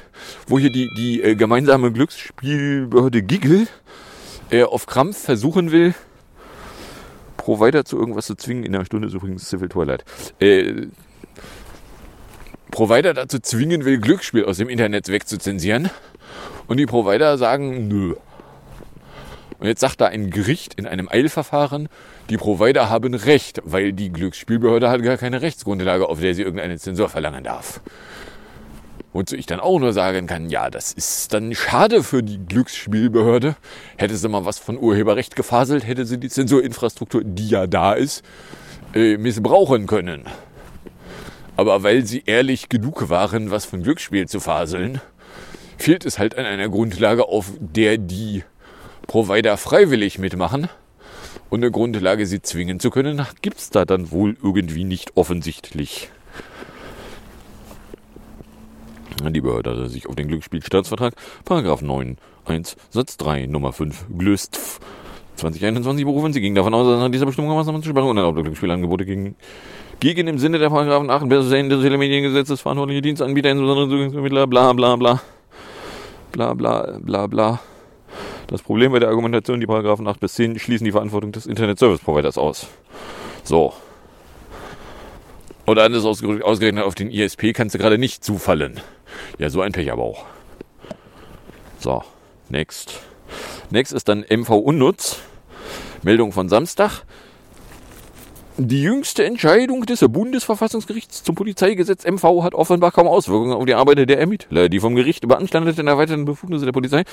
wo 0.46 0.58
hier 0.58 0.70
die, 0.70 0.88
die 0.96 1.22
äh, 1.22 1.34
gemeinsame 1.34 1.92
Glücksspielbehörde 1.92 3.22
Giggle 3.22 3.66
äh, 4.50 4.64
auf 4.64 4.86
Krampf 4.86 5.18
versuchen 5.18 5.72
will, 5.72 5.94
Provider 7.36 7.84
zu 7.84 7.98
irgendwas 7.98 8.26
zu 8.26 8.34
zwingen. 8.34 8.64
In 8.64 8.74
einer 8.74 8.84
Stunde 8.84 9.08
ist 9.08 9.14
übrigens 9.14 9.48
Civil 9.48 9.68
Twilight. 9.68 10.04
Äh, 10.40 10.88
Provider 12.70 13.14
dazu 13.14 13.38
zwingen 13.38 13.84
will, 13.84 13.98
Glücksspiel 13.98 14.44
aus 14.44 14.58
dem 14.58 14.68
Internet 14.68 15.08
wegzuzensieren. 15.08 15.90
Und 16.66 16.78
die 16.78 16.86
Provider 16.86 17.38
sagen, 17.38 17.88
nö. 17.88 18.16
Und 19.58 19.66
jetzt 19.66 19.80
sagt 19.80 20.00
da 20.00 20.06
ein 20.06 20.30
Gericht 20.30 20.74
in 20.74 20.86
einem 20.86 21.08
Eilverfahren, 21.08 21.88
die 22.28 22.36
Provider 22.36 22.90
haben 22.90 23.14
Recht, 23.14 23.62
weil 23.64 23.92
die 23.92 24.10
Glücksspielbehörde 24.10 24.90
hat 24.90 25.02
gar 25.02 25.16
keine 25.16 25.40
Rechtsgrundlage, 25.42 26.08
auf 26.08 26.20
der 26.20 26.34
sie 26.34 26.42
irgendeinen 26.42 26.78
Zensor 26.78 27.08
verlangen 27.08 27.44
darf. 27.44 27.80
Wozu 29.12 29.34
ich 29.34 29.46
dann 29.46 29.60
auch 29.60 29.78
nur 29.78 29.94
sagen 29.94 30.26
kann, 30.26 30.50
ja, 30.50 30.68
das 30.68 30.92
ist 30.92 31.32
dann 31.32 31.54
schade 31.54 32.02
für 32.02 32.22
die 32.22 32.38
Glücksspielbehörde. 32.38 33.56
Hätte 33.96 34.14
sie 34.14 34.28
mal 34.28 34.44
was 34.44 34.58
von 34.58 34.78
Urheberrecht 34.78 35.36
gefaselt, 35.36 35.86
hätte 35.86 36.04
sie 36.04 36.18
die 36.18 36.28
Zensurinfrastruktur, 36.28 37.22
die 37.24 37.48
ja 37.48 37.66
da 37.66 37.94
ist, 37.94 38.22
äh, 38.94 39.16
missbrauchen 39.16 39.86
können. 39.86 40.24
Aber 41.56 41.82
weil 41.82 42.04
sie 42.04 42.24
ehrlich 42.26 42.68
genug 42.68 43.08
waren, 43.08 43.50
was 43.50 43.64
von 43.64 43.82
Glücksspiel 43.82 44.28
zu 44.28 44.40
faseln, 44.40 45.00
fehlt 45.78 46.04
es 46.04 46.18
halt 46.18 46.36
an 46.36 46.44
einer 46.44 46.68
Grundlage, 46.68 47.26
auf 47.26 47.52
der 47.58 47.96
die 47.96 48.44
Provider 49.06 49.56
freiwillig 49.56 50.18
mitmachen 50.18 50.68
und 51.50 51.62
eine 51.62 51.70
Grundlage, 51.70 52.26
sie 52.26 52.42
zwingen 52.42 52.80
zu 52.80 52.90
können, 52.90 53.24
gibt 53.42 53.58
es 53.58 53.70
da 53.70 53.84
dann 53.84 54.10
wohl 54.10 54.36
irgendwie 54.42 54.84
nicht 54.84 55.16
offensichtlich. 55.16 56.10
Die 59.22 59.40
Behörde 59.40 59.82
hat 59.82 59.90
sich 59.90 60.06
auf 60.08 60.14
den 60.14 60.28
Glücksspielstaatsvertrag, 60.28 61.14
Paragraph 61.44 61.82
9, 61.82 62.18
1, 62.44 62.76
Satz 62.90 63.16
3, 63.16 63.46
Nummer 63.46 63.72
5, 63.72 64.06
gelöst. 64.16 64.80
2021 65.36 66.04
berufen. 66.04 66.32
Sie 66.32 66.40
ging 66.40 66.54
davon 66.54 66.74
aus, 66.74 66.86
dass 66.86 67.00
nach 67.00 67.10
dieser 67.10 67.26
Bestimmung 67.26 67.54
Maßnahmen 67.54 67.82
zur 67.82 67.90
Sperrung 67.90 68.10
unerlaubter 68.10 68.42
Glücksspielangebote 68.42 69.04
gegen, 69.04 69.36
gegen 70.00 70.28
im 70.28 70.38
Sinne 70.38 70.58
der 70.58 70.70
Paragraphen 70.70 71.10
8 71.10 71.30
des 71.30 71.50
Telemediengesetzes 71.50 72.60
verantwortliche 72.60 73.02
Dienstanbieter, 73.02 73.50
insbesondere 73.50 73.88
Zugangsvermittler, 73.88 74.46
bla 74.46 74.72
bla 74.72 74.96
bla, 74.96 75.20
bla 76.32 76.54
bla 76.54 76.98
bla 77.00 77.26
bla, 77.26 77.60
das 78.48 78.62
Problem 78.62 78.92
bei 78.92 78.98
der 78.98 79.08
Argumentation, 79.08 79.60
die 79.60 79.66
Paragraphen 79.66 80.06
8 80.06 80.20
bis 80.20 80.34
10 80.34 80.58
schließen 80.58 80.84
die 80.84 80.92
Verantwortung 80.92 81.32
des 81.32 81.46
Internet 81.46 81.78
Service 81.78 82.00
Providers 82.00 82.38
aus. 82.38 82.68
So. 83.44 83.72
Oder 85.66 85.84
anders 85.84 86.04
ausgerechnet 86.04 86.84
auf 86.84 86.94
den 86.94 87.10
ISP 87.10 87.52
kannst 87.52 87.74
du 87.74 87.78
gerade 87.78 87.98
nicht 87.98 88.24
zufallen. 88.24 88.80
Ja, 89.38 89.50
so 89.50 89.60
ein 89.60 89.72
Pech 89.72 89.90
aber 89.90 90.02
auch. 90.02 90.24
So, 91.78 92.02
next. 92.48 93.00
Next 93.70 93.92
ist 93.92 94.08
dann 94.08 94.24
MV 94.28 94.50
Unnutz. 94.50 95.18
Meldung 96.02 96.30
von 96.30 96.48
Samstag. 96.48 97.02
Die 98.58 98.80
jüngste 98.80 99.22
Entscheidung 99.22 99.84
des 99.84 100.00
Bundesverfassungsgerichts 100.00 101.22
zum 101.22 101.34
Polizeigesetz 101.34 102.06
MV 102.06 102.42
hat 102.42 102.54
offenbar 102.54 102.90
kaum 102.90 103.06
Auswirkungen 103.06 103.52
auf 103.52 103.66
die 103.66 103.74
Arbeit 103.74 104.08
der 104.08 104.18
Ermittler. 104.18 104.70
Die 104.70 104.80
vom 104.80 104.94
Gericht 104.94 105.28
beanstandeten 105.28 105.86
erweiterten 105.86 106.24
Befugnisse 106.24 106.64
der 106.64 106.72
Polizei 106.72 107.04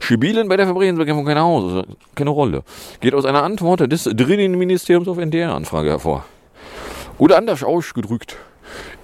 spielen 0.00 0.48
bei 0.48 0.56
der 0.56 0.66
Verbrechensbekämpfung 0.66 1.24
keine, 1.24 1.44
Aus 1.44 1.84
keine 2.16 2.30
Rolle. 2.30 2.64
Geht 3.00 3.14
aus 3.14 3.26
einer 3.26 3.44
Antwort 3.44 3.92
des 3.92 4.10
drinnen 4.12 4.58
Ministeriums 4.58 5.06
auf 5.06 5.18
NDR-Anfrage 5.18 5.90
hervor. 5.90 6.24
Oder 7.16 7.36
anders 7.36 7.62
ausgedrückt, 7.62 8.36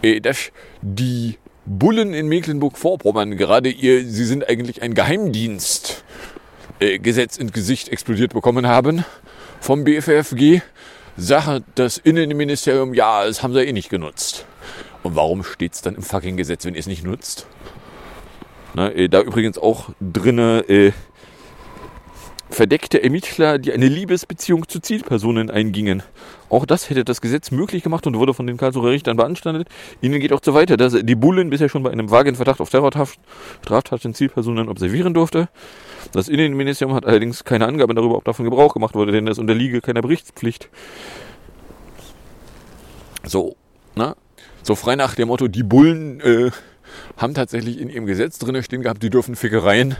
äh, 0.02 0.20
dass 0.20 0.50
die 0.82 1.38
Bullen 1.64 2.12
in 2.12 2.26
Mecklenburg-Vorpommern 2.26 3.36
gerade 3.36 3.68
ihr, 3.68 4.04
sie 4.04 4.24
sind 4.24 4.48
eigentlich 4.48 4.82
ein 4.82 4.94
Geheimdienst, 4.94 6.04
Gesetz 6.80 7.36
ins 7.36 7.52
Gesicht 7.52 7.88
explodiert 7.88 8.34
bekommen 8.34 8.66
haben 8.66 9.04
vom 9.60 9.84
BFFG 9.84 10.60
Sache 11.16 11.62
das 11.74 11.98
Innenministerium, 11.98 12.94
ja, 12.94 13.24
das 13.24 13.42
haben 13.42 13.54
sie 13.54 13.60
eh 13.60 13.72
nicht 13.72 13.88
genutzt. 13.88 14.46
Und 15.02 15.16
warum 15.16 15.44
steht 15.44 15.74
es 15.74 15.82
dann 15.82 15.94
im 15.94 16.02
fucking 16.02 16.36
Gesetz, 16.36 16.64
wenn 16.64 16.74
ihr 16.74 16.80
es 16.80 16.86
nicht 16.86 17.04
nutzt? 17.04 17.46
Na, 18.74 18.90
äh, 18.90 19.08
da 19.08 19.20
übrigens 19.20 19.58
auch 19.58 19.90
drinne 20.00 20.64
äh, 20.68 20.92
verdeckte 22.54 23.02
Ermittler, 23.02 23.58
die 23.58 23.72
eine 23.72 23.88
Liebesbeziehung 23.88 24.68
zu 24.68 24.80
Zielpersonen 24.80 25.50
eingingen. 25.50 26.02
Auch 26.48 26.66
das 26.66 26.88
hätte 26.88 27.04
das 27.04 27.20
Gesetz 27.20 27.50
möglich 27.50 27.82
gemacht 27.82 28.06
und 28.06 28.16
wurde 28.16 28.32
von 28.32 28.46
den 28.46 28.56
Karlsruher 28.56 28.90
Richtern 28.90 29.16
beanstandet. 29.16 29.68
Ihnen 30.00 30.20
geht 30.20 30.32
auch 30.32 30.40
so 30.42 30.54
weiter, 30.54 30.76
dass 30.76 30.94
die 30.94 31.14
Bullen 31.14 31.50
bisher 31.50 31.68
schon 31.68 31.82
bei 31.82 31.90
einem 31.90 32.10
vagen 32.10 32.36
Verdacht 32.36 32.60
auf 32.60 32.70
Terrorstraftaten 32.70 34.14
Zielpersonen 34.14 34.68
observieren 34.68 35.14
durfte. 35.14 35.48
Das 36.12 36.28
Innenministerium 36.28 36.96
hat 36.96 37.04
allerdings 37.04 37.44
keine 37.44 37.66
Angabe 37.66 37.94
darüber, 37.94 38.16
ob 38.16 38.24
davon 38.24 38.44
Gebrauch 38.44 38.72
gemacht 38.72 38.94
wurde, 38.94 39.12
denn 39.12 39.26
das 39.26 39.38
unterliege 39.38 39.80
keiner 39.80 40.02
Berichtspflicht. 40.02 40.68
So, 43.24 43.56
na, 43.94 44.14
so 44.62 44.74
frei 44.74 44.96
nach 44.96 45.14
dem 45.14 45.28
Motto, 45.28 45.48
die 45.48 45.62
Bullen 45.62 46.20
äh, 46.20 46.50
haben 47.16 47.34
tatsächlich 47.34 47.80
in 47.80 47.88
ihrem 47.88 48.06
Gesetz 48.06 48.38
drin 48.38 48.62
stehen 48.62 48.82
gehabt, 48.82 49.02
die 49.02 49.10
dürfen 49.10 49.34
Fickereien 49.34 49.96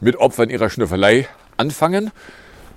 mit 0.00 0.16
Opfern 0.16 0.50
ihrer 0.50 0.68
Schnüffelei 0.68 1.28
anfangen. 1.62 2.10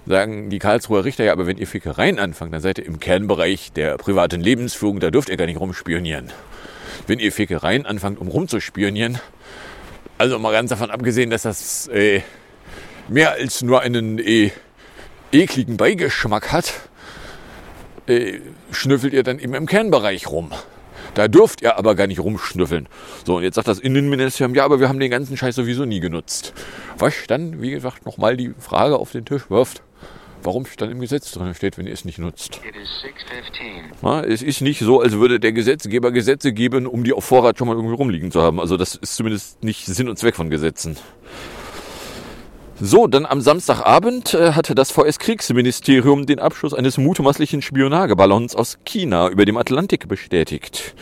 Sagen 0.06 0.52
die 0.52 0.60
Karlsruher 0.60 1.04
Richter, 1.04 1.24
ja, 1.24 1.32
aber 1.32 1.48
wenn 1.48 1.58
ihr 1.58 1.66
Fickereien 1.66 2.20
anfangt, 2.20 2.54
dann 2.54 2.62
seid 2.62 2.78
ihr 2.78 2.86
im 2.86 3.00
Kernbereich 3.00 3.72
der 3.74 3.98
privaten 3.98 4.40
Lebensführung, 4.40 5.00
da 5.00 5.10
dürft 5.10 5.30
ihr 5.30 5.38
gar 5.38 5.48
nicht 5.48 5.60
rumspionieren. 5.60 6.32
Wenn 7.08 7.18
ihr 7.18 7.32
Fickereien 7.32 7.88
anfangt, 7.88 8.20
um 8.20 8.28
rumzuspionieren, 8.28 9.20
also 10.20 10.38
mal 10.38 10.52
ganz 10.52 10.70
davon 10.70 10.92
abgesehen, 10.92 11.32
dass 11.32 11.42
das 11.42 11.88
äh, 11.88 12.22
mehr 13.08 13.32
als 13.32 13.64
nur 13.64 13.82
einen 13.82 14.20
äh, 14.20 14.52
ekligen 15.32 15.78
Beigeschmack 15.78 16.52
hat, 16.52 16.72
äh, 18.08 18.40
schnüffelt 18.72 19.14
ihr 19.14 19.24
dann 19.24 19.40
eben 19.40 19.56
im 19.56 19.66
Kernbereich 19.66 20.28
rum. 20.28 20.52
Da 21.16 21.30
dürft 21.30 21.62
ihr 21.62 21.78
aber 21.78 21.96
gar 21.96 22.08
nicht 22.08 22.20
rumschnüffeln. 22.20 22.88
So, 23.26 23.38
und 23.38 23.44
jetzt 23.44 23.56
sagt 23.56 23.70
das 23.70 23.80
Innenministerium, 23.80 24.54
ja, 24.54 24.66
aber 24.66 24.80
wir 24.80 24.90
haben 24.90 25.00
den 25.00 25.10
ganzen 25.10 25.38
Scheiß 25.38 25.56
sowieso 25.56 25.86
nie 25.86 26.02
genutzt. 26.02 26.54
Was 26.98 27.14
dann, 27.28 27.62
wie 27.62 27.72
gesagt, 27.72 28.06
nochmal 28.06 28.38
die 28.38 28.54
Frage 28.60 28.98
auf 28.98 29.12
den 29.14 29.26
Tisch 29.26 29.50
wirft, 29.50 29.82
warum 30.44 30.64
es 30.64 30.76
dann 30.76 30.92
im 30.92 31.00
Gesetz 31.00 31.32
drin 31.32 31.54
steht, 31.54 31.78
wenn 31.78 31.88
ihr 31.88 31.94
es 31.94 32.04
nicht 32.04 32.20
nutzt. 32.20 32.60
Na, 34.02 34.24
es 34.24 34.42
ist 34.42 34.60
nicht 34.62 34.80
so, 34.80 35.00
als 35.00 35.14
würde 35.14 35.40
der 35.40 35.54
Gesetzgeber 35.54 36.12
Gesetze 36.12 36.52
geben, 36.52 36.86
um 36.86 37.06
die 37.06 37.14
auf 37.14 37.24
Vorrat 37.24 37.58
schon 37.58 37.68
mal 37.68 37.76
irgendwie 37.76 37.96
rumliegen 37.96 38.32
zu 38.32 38.42
haben. 38.42 38.60
Also 38.60 38.76
das 38.76 38.96
ist 38.96 39.16
zumindest 39.16 39.64
nicht 39.64 39.86
Sinn 39.86 40.10
und 40.10 40.20
Zweck 40.20 40.36
von 40.36 40.50
Gesetzen. 40.50 40.98
So, 42.82 43.08
dann 43.08 43.26
am 43.26 43.40
Samstagabend 43.40 44.34
äh, 44.34 44.52
hatte 44.52 44.76
das 44.76 44.92
VS-Kriegsministerium 44.92 46.26
den 46.26 46.40
Abschuss 46.40 46.74
eines 46.74 46.98
mutmaßlichen 46.98 47.62
Spionageballons 47.62 48.54
aus 48.54 48.80
China 48.84 49.30
über 49.30 49.46
dem 49.46 49.56
Atlantik 49.56 50.10
bestätigt. 50.10 50.94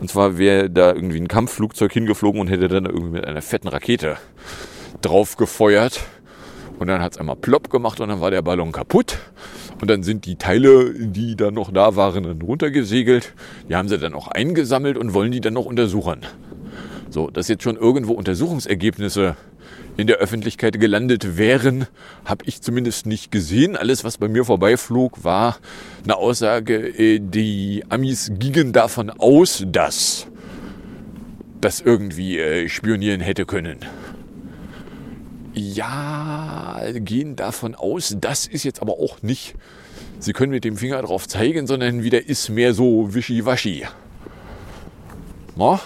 Und 0.00 0.08
zwar 0.08 0.38
wäre 0.38 0.70
da 0.70 0.92
irgendwie 0.94 1.18
ein 1.18 1.26
Kampfflugzeug 1.26 1.92
hingeflogen 1.92 2.40
und 2.40 2.46
hätte 2.46 2.68
dann 2.68 2.86
irgendwie 2.86 3.10
mit 3.10 3.24
einer 3.24 3.42
fetten 3.42 3.66
Rakete 3.66 4.18
drauf 5.02 5.36
gefeuert. 5.36 6.00
Und 6.78 6.86
dann 6.86 7.02
hat 7.02 7.14
es 7.14 7.18
einmal 7.18 7.36
plopp 7.36 7.70
gemacht 7.70 7.98
und 8.00 8.10
dann 8.10 8.20
war 8.20 8.30
der 8.30 8.42
Ballon 8.42 8.70
kaputt. 8.70 9.18
Und 9.80 9.90
dann 9.90 10.04
sind 10.04 10.26
die 10.26 10.36
Teile, 10.36 10.94
die 10.94 11.34
da 11.34 11.50
noch 11.50 11.72
da 11.72 11.96
waren, 11.96 12.22
dann 12.22 12.40
runtergesegelt. 12.40 13.34
Die 13.68 13.74
haben 13.74 13.88
sie 13.88 13.98
dann 13.98 14.14
auch 14.14 14.28
eingesammelt 14.28 14.96
und 14.96 15.12
wollen 15.12 15.32
die 15.32 15.40
dann 15.40 15.54
noch 15.54 15.66
untersuchen. 15.66 16.20
So, 17.10 17.30
dass 17.30 17.48
jetzt 17.48 17.64
schon 17.64 17.76
irgendwo 17.76 18.12
Untersuchungsergebnisse 18.12 19.36
in 19.96 20.06
der 20.06 20.16
Öffentlichkeit 20.16 20.80
gelandet 20.80 21.36
wären, 21.36 21.86
habe 22.24 22.44
ich 22.46 22.60
zumindest 22.62 23.06
nicht 23.06 23.30
gesehen. 23.30 23.76
Alles, 23.76 24.04
was 24.04 24.18
bei 24.18 24.28
mir 24.28 24.44
vorbeiflog, 24.44 25.24
war 25.24 25.58
eine 26.02 26.16
Aussage, 26.16 26.74
äh, 26.74 27.20
die 27.20 27.84
Amis 27.88 28.32
gingen 28.38 28.72
davon 28.72 29.10
aus, 29.10 29.64
dass 29.66 30.26
das 31.60 31.80
irgendwie 31.80 32.38
äh, 32.38 32.68
spionieren 32.68 33.20
hätte 33.20 33.46
können. 33.46 33.78
Ja, 35.54 36.80
gehen 36.94 37.36
davon 37.36 37.74
aus, 37.76 38.16
das 38.20 38.46
ist 38.46 38.64
jetzt 38.64 38.82
aber 38.82 38.94
auch 38.94 39.22
nicht, 39.22 39.54
Sie 40.18 40.32
können 40.32 40.52
mit 40.52 40.64
dem 40.64 40.76
Finger 40.76 41.02
drauf 41.02 41.28
zeigen, 41.28 41.66
sondern 41.66 42.02
wieder 42.02 42.26
ist 42.26 42.48
mehr 42.48 42.72
so 42.72 43.14
wischiwaschi. 43.14 43.84
Na? 45.54 45.80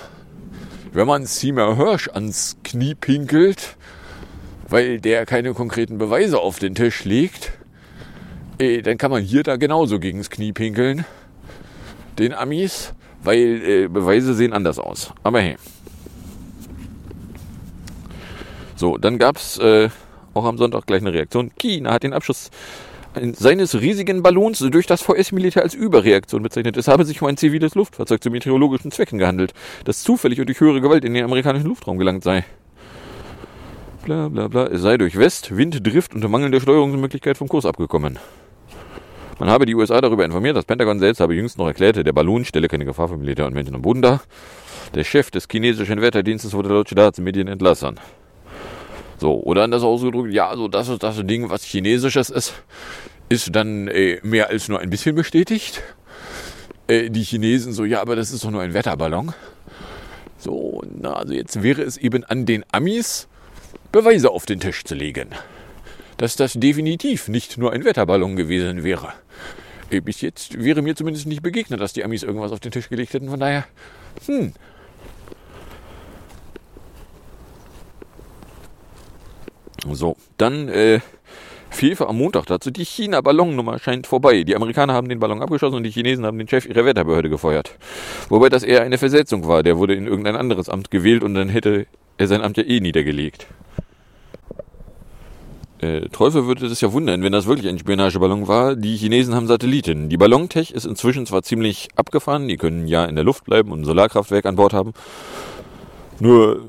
Wenn 0.92 1.06
man 1.06 1.26
Seymour 1.26 1.76
Hirsch 1.76 2.08
ans 2.08 2.56
Knie 2.62 2.94
pinkelt, 2.94 3.76
weil 4.68 5.00
der 5.00 5.26
keine 5.26 5.54
konkreten 5.54 5.98
Beweise 5.98 6.40
auf 6.40 6.58
den 6.58 6.74
Tisch 6.74 7.04
legt, 7.04 7.52
äh, 8.58 8.82
dann 8.82 8.98
kann 8.98 9.10
man 9.10 9.22
hier 9.22 9.42
da 9.42 9.56
genauso 9.56 9.98
gegens 9.98 10.30
Knie 10.30 10.52
pinkeln, 10.52 11.04
den 12.18 12.34
Amis, 12.34 12.94
weil 13.22 13.62
äh, 13.64 13.88
Beweise 13.88 14.34
sehen 14.34 14.52
anders 14.52 14.78
aus. 14.78 15.12
Aber 15.22 15.40
hey. 15.40 15.56
So, 18.76 18.96
dann 18.96 19.18
gab's 19.18 19.58
äh, 19.58 19.88
auch 20.34 20.44
am 20.44 20.58
Sonntag 20.58 20.86
gleich 20.86 21.00
eine 21.00 21.12
Reaktion. 21.12 21.50
China 21.58 21.92
hat 21.92 22.04
den 22.04 22.12
Abschuss 22.12 22.50
seines 23.32 23.80
riesigen 23.80 24.22
Ballons 24.22 24.58
durch 24.58 24.86
das 24.86 25.02
VS-Militär 25.02 25.62
als 25.62 25.74
Überreaktion 25.74 26.42
bezeichnet. 26.42 26.76
Es 26.76 26.88
habe 26.88 27.04
sich 27.04 27.20
um 27.20 27.28
ein 27.28 27.36
ziviles 27.36 27.74
Luftfahrzeug 27.74 28.22
zu 28.22 28.30
meteorologischen 28.30 28.92
Zwecken 28.92 29.18
gehandelt, 29.18 29.52
das 29.84 30.02
zufällig 30.02 30.40
und 30.40 30.46
durch 30.46 30.60
höhere 30.60 30.80
Gewalt 30.80 31.04
in 31.04 31.14
den 31.14 31.24
amerikanischen 31.24 31.66
Luftraum 31.66 31.98
gelangt 31.98 32.22
sei. 32.22 32.44
Bla 34.08 34.30
bla 34.30 34.48
bla. 34.48 34.66
Es 34.68 34.80
sei 34.80 34.96
durch 34.96 35.18
West, 35.18 35.54
Wind, 35.54 35.86
Drift 35.86 36.14
und 36.14 36.26
mangelnde 36.30 36.62
Steuerungsmöglichkeit 36.62 37.36
vom 37.36 37.46
Kurs 37.46 37.66
abgekommen. 37.66 38.18
Man 39.38 39.50
habe 39.50 39.66
die 39.66 39.74
USA 39.74 40.00
darüber 40.00 40.24
informiert, 40.24 40.56
das 40.56 40.64
Pentagon 40.64 40.98
selbst 40.98 41.20
habe 41.20 41.34
jüngst 41.34 41.58
noch 41.58 41.66
erklärt, 41.66 41.96
der 41.96 42.12
Ballon 42.14 42.46
stelle 42.46 42.68
keine 42.68 42.86
Gefahr 42.86 43.08
für 43.08 43.18
Militär 43.18 43.44
und 43.44 43.52
Menschen 43.52 43.74
am 43.74 43.82
Boden 43.82 44.00
dar. 44.00 44.22
Der 44.94 45.04
Chef 45.04 45.30
des 45.30 45.46
chinesischen 45.46 46.00
Wetterdienstes 46.00 46.54
wurde 46.54 46.70
laut 46.70 46.88
Staatsmedien 46.88 47.48
entlassen. 47.48 48.00
So, 49.18 49.42
oder 49.42 49.64
anders 49.64 49.82
ausgedrückt, 49.82 50.32
ja, 50.32 50.56
so 50.56 50.68
das 50.68 50.88
ist 50.88 51.02
das 51.02 51.20
Ding, 51.26 51.50
was 51.50 51.64
chinesisches 51.64 52.30
ist, 52.30 52.54
ist 53.28 53.54
dann 53.54 53.88
äh, 53.88 54.20
mehr 54.22 54.48
als 54.48 54.70
nur 54.70 54.80
ein 54.80 54.88
bisschen 54.88 55.16
bestätigt. 55.16 55.82
Äh, 56.86 57.10
die 57.10 57.24
Chinesen 57.24 57.74
so, 57.74 57.84
ja, 57.84 58.00
aber 58.00 58.16
das 58.16 58.30
ist 58.30 58.42
doch 58.42 58.50
nur 58.50 58.62
ein 58.62 58.72
Wetterballon. 58.72 59.34
So, 60.38 60.82
na, 60.98 61.12
also 61.12 61.34
jetzt 61.34 61.62
wäre 61.62 61.82
es 61.82 61.98
eben 61.98 62.24
an 62.24 62.46
den 62.46 62.64
Amis, 62.72 63.28
Beweise 63.92 64.30
auf 64.30 64.46
den 64.46 64.60
Tisch 64.60 64.84
zu 64.84 64.94
legen, 64.94 65.28
dass 66.16 66.36
das 66.36 66.54
definitiv 66.54 67.28
nicht 67.28 67.58
nur 67.58 67.72
ein 67.72 67.84
Wetterballon 67.84 68.36
gewesen 68.36 68.84
wäre. 68.84 69.12
Äh, 69.90 70.00
bis 70.00 70.20
jetzt 70.20 70.62
wäre 70.62 70.82
mir 70.82 70.94
zumindest 70.94 71.26
nicht 71.26 71.42
begegnet, 71.42 71.80
dass 71.80 71.92
die 71.92 72.04
Amis 72.04 72.22
irgendwas 72.22 72.52
auf 72.52 72.60
den 72.60 72.72
Tisch 72.72 72.88
gelegt 72.88 73.14
hätten. 73.14 73.30
Von 73.30 73.40
daher, 73.40 73.66
hm, 74.26 74.52
So, 79.94 80.16
dann 80.36 80.68
äh, 80.68 81.00
Fefe 81.70 82.08
am 82.08 82.18
Montag 82.18 82.46
dazu. 82.46 82.70
Die 82.70 82.84
China-Ballonnummer 82.84 83.78
scheint 83.78 84.06
vorbei. 84.06 84.42
Die 84.42 84.56
Amerikaner 84.56 84.92
haben 84.92 85.08
den 85.08 85.20
Ballon 85.20 85.42
abgeschossen 85.42 85.76
und 85.76 85.82
die 85.84 85.90
Chinesen 85.90 86.26
haben 86.26 86.38
den 86.38 86.48
Chef 86.48 86.66
ihrer 86.66 86.84
Wetterbehörde 86.84 87.30
gefeuert. 87.30 87.76
Wobei 88.28 88.48
das 88.48 88.62
eher 88.62 88.82
eine 88.82 88.98
Versetzung 88.98 89.46
war. 89.46 89.62
Der 89.62 89.78
wurde 89.78 89.94
in 89.94 90.06
irgendein 90.06 90.36
anderes 90.36 90.68
Amt 90.68 90.90
gewählt 90.90 91.22
und 91.22 91.34
dann 91.34 91.48
hätte 91.48 91.86
er 92.18 92.26
sein 92.26 92.42
Amt 92.42 92.56
ja 92.56 92.64
eh 92.64 92.80
niedergelegt. 92.80 93.46
Äh, 95.80 96.08
Teufel 96.08 96.46
würde 96.46 96.68
das 96.68 96.80
ja 96.80 96.92
wundern, 96.92 97.22
wenn 97.22 97.32
das 97.32 97.46
wirklich 97.46 97.68
ein 97.68 97.78
Spionageballon 97.78 98.48
war. 98.48 98.74
Die 98.74 98.96
Chinesen 98.96 99.34
haben 99.34 99.46
Satelliten. 99.46 100.08
Die 100.08 100.16
Ballontech 100.16 100.72
ist 100.72 100.84
inzwischen 100.84 101.24
zwar 101.24 101.42
ziemlich 101.42 101.88
abgefahren, 101.94 102.48
die 102.48 102.56
können 102.56 102.88
ja 102.88 103.04
in 103.04 103.14
der 103.14 103.24
Luft 103.24 103.44
bleiben 103.44 103.70
und 103.70 103.82
ein 103.82 103.84
Solarkraftwerk 103.84 104.44
an 104.46 104.56
Bord 104.56 104.72
haben. 104.72 104.92
Nur 106.18 106.62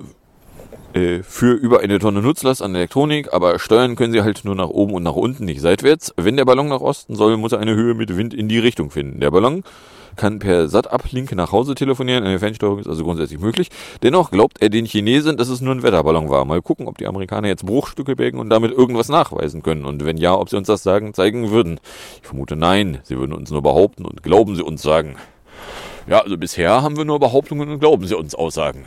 äh, 0.94 1.24
für 1.24 1.54
über 1.54 1.80
eine 1.80 1.98
Tonne 1.98 2.22
Nutzlast 2.22 2.62
an 2.62 2.76
Elektronik, 2.76 3.34
aber 3.34 3.58
steuern 3.58 3.96
können 3.96 4.14
sie 4.14 4.22
halt 4.22 4.46
nur 4.46 4.54
nach 4.54 4.70
oben 4.70 4.94
und 4.94 5.04
nach 5.04 5.16
unten, 5.16 5.46
nicht 5.46 5.62
seitwärts. 5.62 6.14
Wenn 6.16 6.38
der 6.38 6.46
Ballon 6.46 6.68
nach 6.68 6.82
Osten 6.82 7.16
soll, 7.16 7.36
muss 7.38 7.52
er 7.52 7.60
eine 7.60 7.74
Höhe 7.74 7.96
mit 7.96 8.16
Wind 8.16 8.36
in 8.36 8.48
die 8.48 8.60
Richtung 8.60 8.92
finden. 8.92 9.20
Der 9.20 9.32
Ballon 9.32 9.64
kann 10.16 10.40
per 10.40 10.68
SAT-Uplink 10.68 11.34
nach 11.36 11.52
Hause 11.52 11.76
telefonieren, 11.76 12.24
eine 12.24 12.40
Fernsteuerung 12.40 12.80
ist 12.80 12.88
also 12.88 13.04
grundsätzlich 13.04 13.40
möglich. 13.40 13.70
Dennoch 14.04 14.32
glaubt 14.32 14.62
er 14.62 14.70
den 14.70 14.86
Chinesen, 14.86 15.38
dass 15.38 15.50
es 15.50 15.62
nur 15.62 15.74
ein 15.74 15.84
Wetterballon 15.84 16.30
war. 16.30 16.46
Mal 16.46 16.62
gucken, 16.62 16.88
ob 16.88 16.98
die 16.98 17.08
Amerikaner 17.08 17.48
jetzt 17.48 17.66
Bruchstücke 17.66 18.16
bergen 18.16 18.40
und 18.40 18.50
damit 18.50 18.72
irgendwas 18.72 19.10
nachweisen 19.10 19.64
können. 19.64 19.86
Und 19.86 20.06
wenn 20.06 20.18
ja, 20.18 20.36
ob 20.36 20.50
sie 20.50 20.58
uns 20.58 20.68
das 20.68 20.84
sagen, 20.84 21.14
zeigen 21.14 21.52
würden. 21.52 21.80
Ich 22.22 22.28
vermute 22.28 22.56
nein, 22.56 23.00
sie 23.04 23.18
würden 23.18 23.34
uns 23.34 23.52
nur 23.52 23.62
behaupten 23.62 24.06
und 24.06 24.24
glauben 24.24 24.56
sie 24.56 24.64
uns 24.64 24.82
sagen. 24.82 25.16
Ja, 26.08 26.22
also 26.22 26.38
bisher 26.38 26.82
haben 26.82 26.98
wir 26.98 27.06
nur 27.06 27.20
Behauptungen 27.20 27.70
und 27.70 27.80
glauben 27.80 28.08
sie 28.08 28.18
uns 28.18 28.34
Aussagen. 28.36 28.86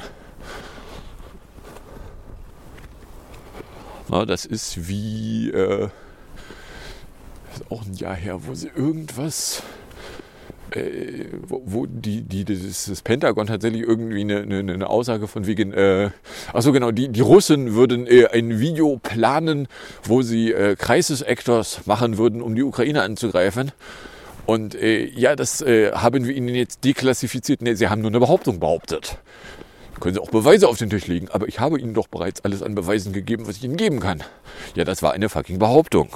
Na, 4.08 4.26
das 4.26 4.44
ist 4.44 4.88
wie 4.88 5.50
äh, 5.50 5.88
ist 7.54 7.70
auch 7.70 7.84
ein 7.84 7.94
Jahr 7.94 8.14
her, 8.14 8.46
wo 8.46 8.54
sie 8.54 8.68
irgendwas, 8.68 9.62
äh, 10.76 11.26
wo, 11.48 11.86
die, 11.86 12.22
die, 12.22 12.44
das, 12.44 12.86
das, 12.86 13.02
Pentagon 13.02 13.46
tatsächlich 13.46 13.82
irgendwie 13.82 14.20
eine, 14.20 14.42
eine, 14.42 14.72
eine 14.72 14.88
Aussage 14.88 15.28
von 15.28 15.46
wegen, 15.46 15.72
äh, 15.72 16.10
achso 16.52 16.72
genau, 16.72 16.90
die, 16.90 17.08
die 17.08 17.20
Russen 17.20 17.74
würden 17.74 18.06
äh, 18.06 18.26
ein 18.26 18.58
Video 18.60 18.98
planen, 19.02 19.68
wo 20.04 20.22
sie 20.22 20.52
äh, 20.52 20.76
Crisis 20.76 21.22
Actors 21.22 21.86
machen 21.86 22.18
würden, 22.18 22.42
um 22.42 22.54
die 22.54 22.62
Ukraine 22.62 23.02
anzugreifen. 23.02 23.72
Und 24.44 24.74
äh, 24.74 25.04
ja, 25.06 25.36
das 25.36 25.62
äh, 25.62 25.92
haben 25.92 26.26
wir 26.26 26.34
ihnen 26.34 26.48
jetzt 26.48 26.84
deklassifiziert. 26.84 27.62
Nee, 27.62 27.74
sie 27.74 27.88
haben 27.88 28.02
nur 28.02 28.10
eine 28.10 28.20
Behauptung 28.20 28.58
behauptet 28.60 29.18
können 30.02 30.14
Sie 30.14 30.20
auch 30.20 30.30
Beweise 30.30 30.68
auf 30.68 30.76
den 30.78 30.90
Tisch 30.90 31.06
legen. 31.06 31.28
Aber 31.30 31.46
ich 31.46 31.60
habe 31.60 31.78
Ihnen 31.78 31.94
doch 31.94 32.08
bereits 32.08 32.44
alles 32.44 32.62
an 32.62 32.74
Beweisen 32.74 33.12
gegeben, 33.12 33.46
was 33.46 33.56
ich 33.56 33.64
Ihnen 33.64 33.76
geben 33.76 34.00
kann. 34.00 34.22
Ja, 34.74 34.84
das 34.84 35.00
war 35.02 35.12
eine 35.12 35.28
fucking 35.28 35.60
Behauptung. 35.60 36.08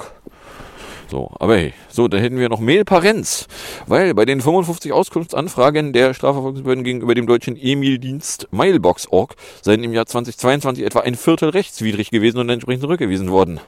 So, 1.09 1.31
aber 1.39 1.55
hey, 1.55 1.73
so, 1.89 2.09
da 2.09 2.17
hätten 2.17 2.37
wir 2.37 2.49
noch 2.49 2.59
Mailparenz, 2.59 3.47
weil 3.85 4.13
bei 4.13 4.25
den 4.25 4.41
55 4.41 4.91
Auskunftsanfragen 4.91 5.93
der 5.93 6.13
Strafverfolgungsbehörden 6.13 6.83
gegenüber 6.83 7.15
dem 7.15 7.27
deutschen 7.27 7.57
E-Mail-Dienst 7.57 8.49
Mailbox.org 8.51 9.35
seien 9.61 9.83
im 9.83 9.93
Jahr 9.93 10.05
2022 10.05 10.85
etwa 10.85 10.99
ein 10.99 11.15
Viertel 11.15 11.49
rechtswidrig 11.49 12.09
gewesen 12.09 12.39
und 12.39 12.49
entsprechend 12.49 12.81
zurückgewiesen 12.81 13.31
worden. 13.31 13.61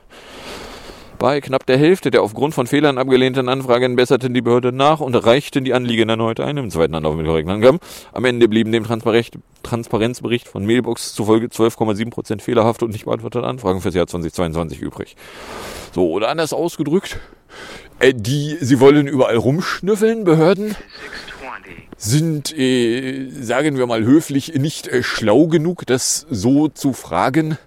Bei 1.19 1.41
knapp 1.41 1.65
der 1.65 1.77
Hälfte 1.77 2.12
der 2.12 2.23
aufgrund 2.23 2.53
von 2.53 2.65
Fehlern 2.65 2.97
abgelehnten 2.97 3.49
Anfragen 3.49 3.97
besserten 3.97 4.34
die 4.34 4.41
Behörden 4.41 4.77
nach 4.77 5.01
und 5.01 5.15
reichten 5.15 5.65
die 5.65 5.73
Anliegen 5.73 6.08
erneut 6.08 6.39
ein, 6.39 6.55
im 6.55 6.69
zweiten 6.69 6.95
Anlauf 6.95 7.17
mit 7.17 7.25
korrekten 7.25 7.51
Angaben. 7.51 7.79
Am 8.13 8.23
Ende 8.23 8.47
blieben 8.47 8.71
dem 8.71 8.86
Transparenzbericht 8.86 10.47
von 10.47 10.65
Mailbox 10.65 11.13
zufolge 11.13 11.47
12,7% 11.47 12.39
fehlerhafte 12.39 12.86
und 12.86 12.91
nicht 12.91 13.03
beantwortete 13.03 13.45
Anfragen 13.45 13.82
fürs 13.82 13.95
Jahr 13.95 14.08
2022 14.08 14.79
übrig. 14.79 15.17
So, 15.93 16.10
oder 16.10 16.29
anders 16.29 16.53
ausgedrückt, 16.53 17.19
äh, 17.99 18.13
die, 18.15 18.55
sie 18.62 18.79
wollen 18.79 19.05
überall 19.05 19.36
rumschnüffeln, 19.36 20.23
Behörden, 20.23 20.73
sind, 21.97 22.58
äh, 22.58 23.29
sagen 23.29 23.77
wir 23.77 23.88
mal 23.88 24.05
höflich, 24.05 24.53
nicht 24.53 24.88
äh, 24.88 25.03
schlau 25.03 25.47
genug, 25.47 25.86
das 25.86 26.25
so 26.29 26.69
zu 26.69 26.93
fragen, 26.93 27.58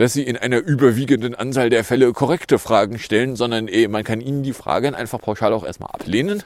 dass 0.00 0.14
sie 0.14 0.22
in 0.22 0.38
einer 0.38 0.56
überwiegenden 0.56 1.34
Anzahl 1.34 1.68
der 1.68 1.84
Fälle 1.84 2.10
korrekte 2.14 2.58
Fragen 2.58 2.98
stellen, 2.98 3.36
sondern 3.36 3.68
eh, 3.68 3.86
man 3.86 4.02
kann 4.02 4.22
ihnen 4.22 4.42
die 4.42 4.54
Fragen 4.54 4.94
einfach 4.94 5.20
pauschal 5.20 5.52
auch 5.52 5.62
erstmal 5.62 5.90
ablehnen 5.90 6.42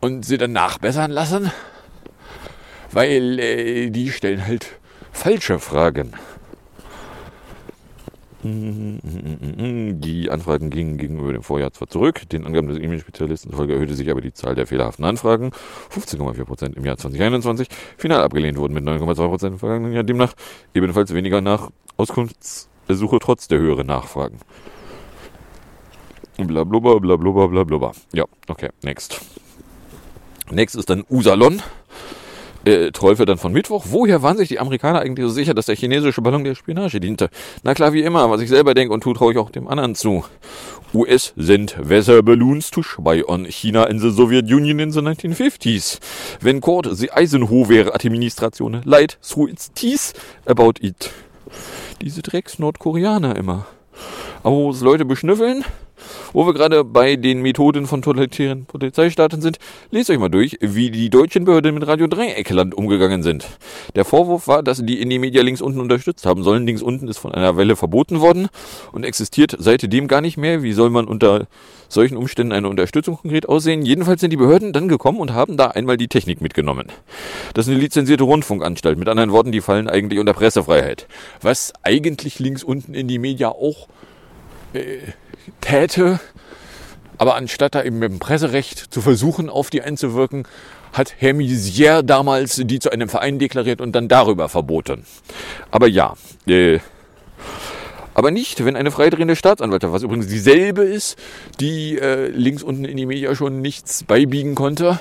und 0.00 0.24
sie 0.24 0.38
dann 0.38 0.52
nachbessern 0.52 1.10
lassen, 1.10 1.52
weil 2.90 3.38
äh, 3.38 3.90
die 3.90 4.10
stellen 4.12 4.46
halt 4.46 4.66
falsche 5.12 5.58
Fragen. 5.58 6.14
Die 8.42 10.30
Anfragen 10.30 10.70
gingen 10.70 10.96
gegenüber 10.96 11.34
dem 11.34 11.42
Vorjahr 11.42 11.74
zwar 11.74 11.88
zurück, 11.88 12.26
den 12.30 12.46
Angaben 12.46 12.68
des 12.68 12.78
E-Mail-Spezialisten 12.78 13.50
zufolge 13.50 13.74
erhöhte 13.74 13.94
sich 13.94 14.10
aber 14.10 14.22
die 14.22 14.32
Zahl 14.32 14.54
der 14.54 14.66
fehlerhaften 14.66 15.04
Anfragen. 15.04 15.50
15,4% 15.94 16.74
im 16.74 16.86
Jahr 16.86 16.96
2021, 16.96 17.68
final 17.98 18.22
abgelehnt 18.22 18.56
wurden 18.56 18.72
mit 18.72 18.84
9,2% 18.84 19.48
im 19.48 19.58
vergangenen 19.58 19.92
Jahr, 19.92 20.04
demnach 20.04 20.32
ebenfalls 20.72 21.12
weniger 21.12 21.42
nach 21.42 21.68
Auskunftssuche 22.00 23.18
trotz 23.20 23.46
der 23.48 23.58
höheren 23.58 23.86
Nachfragen. 23.86 24.40
Blablubber, 26.38 26.98
blablubber, 27.00 27.48
blablubber. 27.48 27.92
Ja, 28.12 28.24
okay, 28.48 28.70
next. 28.82 29.20
Next 30.50 30.74
ist 30.74 30.88
dann 30.88 31.04
Usalon 31.10 31.62
äh, 32.64 32.90
Teufel 32.92 33.26
dann 33.26 33.38
von 33.38 33.52
Mittwoch. 33.52 33.86
Woher 33.88 34.22
waren 34.22 34.36
sich 34.36 34.48
die 34.48 34.58
Amerikaner 34.58 35.00
eigentlich 35.00 35.26
so 35.26 35.32
sicher, 35.32 35.54
dass 35.54 35.66
der 35.66 35.76
chinesische 35.76 36.22
Ballon 36.22 36.44
der 36.44 36.54
Spionage 36.54 37.00
diente? 37.00 37.30
Na 37.62 37.74
klar, 37.74 37.92
wie 37.92 38.02
immer, 38.02 38.30
was 38.30 38.40
ich 38.40 38.48
selber 38.48 38.74
denke 38.74 38.92
und 38.92 39.02
tue, 39.02 39.14
traue 39.14 39.32
ich 39.32 39.38
auch 39.38 39.50
dem 39.50 39.68
anderen 39.68 39.94
zu. 39.94 40.24
US 40.92 41.32
sent 41.36 41.76
weather 41.78 42.22
balloons 42.22 42.70
to 42.70 42.82
spy 42.82 43.22
on 43.26 43.46
China 43.46 43.84
in 43.84 44.00
the 44.00 44.10
Soviet 44.10 44.50
Union 44.50 44.80
in 44.80 44.90
the 44.90 45.00
1950s. 45.00 46.00
When 46.40 46.60
court 46.60 46.88
the 46.90 47.12
Eisenhower 47.12 47.94
Administration 47.94 48.82
lied 48.84 49.16
through 49.22 49.50
its 49.50 49.72
teeth 49.72 50.12
about 50.46 50.80
it. 50.80 51.12
Diese 52.02 52.22
Drecks 52.22 52.58
Nordkoreaner 52.58 53.36
immer. 53.36 53.66
Aber 54.42 54.56
wo 54.56 54.70
es 54.70 54.80
Leute 54.80 55.04
beschnüffeln, 55.04 55.64
wo 56.32 56.46
wir 56.46 56.54
gerade 56.54 56.84
bei 56.84 57.16
den 57.16 57.42
Methoden 57.42 57.86
von 57.86 58.02
totalitären 58.02 58.64
Polizeistaaten 58.66 59.40
sind, 59.40 59.58
lest 59.90 60.10
euch 60.10 60.18
mal 60.18 60.28
durch, 60.28 60.58
wie 60.60 60.90
die 60.90 61.10
deutschen 61.10 61.44
Behörden 61.44 61.74
mit 61.74 61.86
Radio 61.86 62.06
Dreieckland 62.06 62.74
umgegangen 62.74 63.22
sind. 63.22 63.46
Der 63.94 64.04
Vorwurf 64.04 64.48
war, 64.48 64.62
dass 64.62 64.84
die 64.84 65.00
in 65.00 65.10
die 65.10 65.18
Media 65.18 65.42
links 65.42 65.60
unten 65.60 65.80
unterstützt 65.80 66.26
haben 66.26 66.42
sollen. 66.42 66.66
Links 66.66 66.82
unten 66.82 67.08
ist 67.08 67.18
von 67.18 67.32
einer 67.32 67.56
Welle 67.56 67.76
verboten 67.76 68.20
worden 68.20 68.48
und 68.92 69.04
existiert 69.04 69.56
seitdem 69.58 70.08
gar 70.08 70.20
nicht 70.20 70.36
mehr. 70.36 70.62
Wie 70.62 70.72
soll 70.72 70.90
man 70.90 71.06
unter 71.06 71.46
solchen 71.88 72.16
Umständen 72.16 72.52
eine 72.52 72.68
Unterstützung 72.68 73.16
konkret 73.16 73.48
aussehen? 73.48 73.82
Jedenfalls 73.82 74.20
sind 74.20 74.30
die 74.30 74.36
Behörden 74.36 74.72
dann 74.72 74.88
gekommen 74.88 75.18
und 75.18 75.32
haben 75.32 75.56
da 75.56 75.68
einmal 75.68 75.96
die 75.96 76.08
Technik 76.08 76.40
mitgenommen. 76.40 76.86
Das 77.54 77.66
ist 77.66 77.72
eine 77.72 77.80
lizenzierte 77.80 78.24
Rundfunkanstalt. 78.24 78.98
Mit 78.98 79.08
anderen 79.08 79.32
Worten, 79.32 79.52
die 79.52 79.60
fallen 79.60 79.88
eigentlich 79.88 80.20
unter 80.20 80.34
Pressefreiheit. 80.34 81.06
Was 81.42 81.72
eigentlich 81.82 82.38
links 82.38 82.62
unten 82.62 82.94
in 82.94 83.08
die 83.08 83.18
Media 83.18 83.48
auch 83.48 83.88
äh, 84.72 84.98
täte. 85.60 86.20
Aber 87.18 87.34
anstatt 87.34 87.74
da 87.74 87.82
eben 87.82 87.98
mit 87.98 88.10
dem 88.10 88.18
Presserecht 88.18 88.92
zu 88.92 89.02
versuchen, 89.02 89.50
auf 89.50 89.70
die 89.70 89.82
einzuwirken, 89.82 90.46
hat 90.92 91.14
Herr 91.18 91.34
Misier 91.34 92.02
damals 92.02 92.60
die 92.64 92.78
zu 92.78 92.90
einem 92.90 93.08
Verein 93.08 93.38
deklariert 93.38 93.80
und 93.80 93.92
dann 93.92 94.08
darüber 94.08 94.48
verboten. 94.48 95.04
Aber 95.70 95.86
ja, 95.86 96.14
äh, 96.46 96.78
aber 98.14 98.30
nicht, 98.30 98.64
wenn 98.64 98.76
eine 98.76 98.90
freidrehende 98.90 99.36
Staatsanwaltschaft, 99.36 99.92
was 99.92 100.02
übrigens 100.02 100.26
dieselbe 100.26 100.82
ist, 100.82 101.16
die 101.60 101.98
äh, 101.98 102.28
links 102.28 102.62
unten 102.62 102.84
in 102.84 102.96
die 102.96 103.06
Media 103.06 103.34
schon 103.34 103.60
nichts 103.60 104.04
beibiegen 104.04 104.54
konnte. 104.54 105.00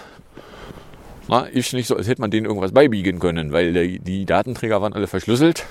Na, 1.28 1.42
ist 1.42 1.74
nicht 1.74 1.88
so, 1.88 1.96
als 1.96 2.08
hätte 2.08 2.22
man 2.22 2.32
denen 2.32 2.46
irgendwas 2.46 2.72
beibiegen 2.72 3.20
können, 3.20 3.52
weil 3.52 3.74
die, 3.74 4.00
die 4.00 4.26
Datenträger 4.26 4.82
waren 4.82 4.94
alle 4.94 5.08
verschlüsselt. 5.08 5.66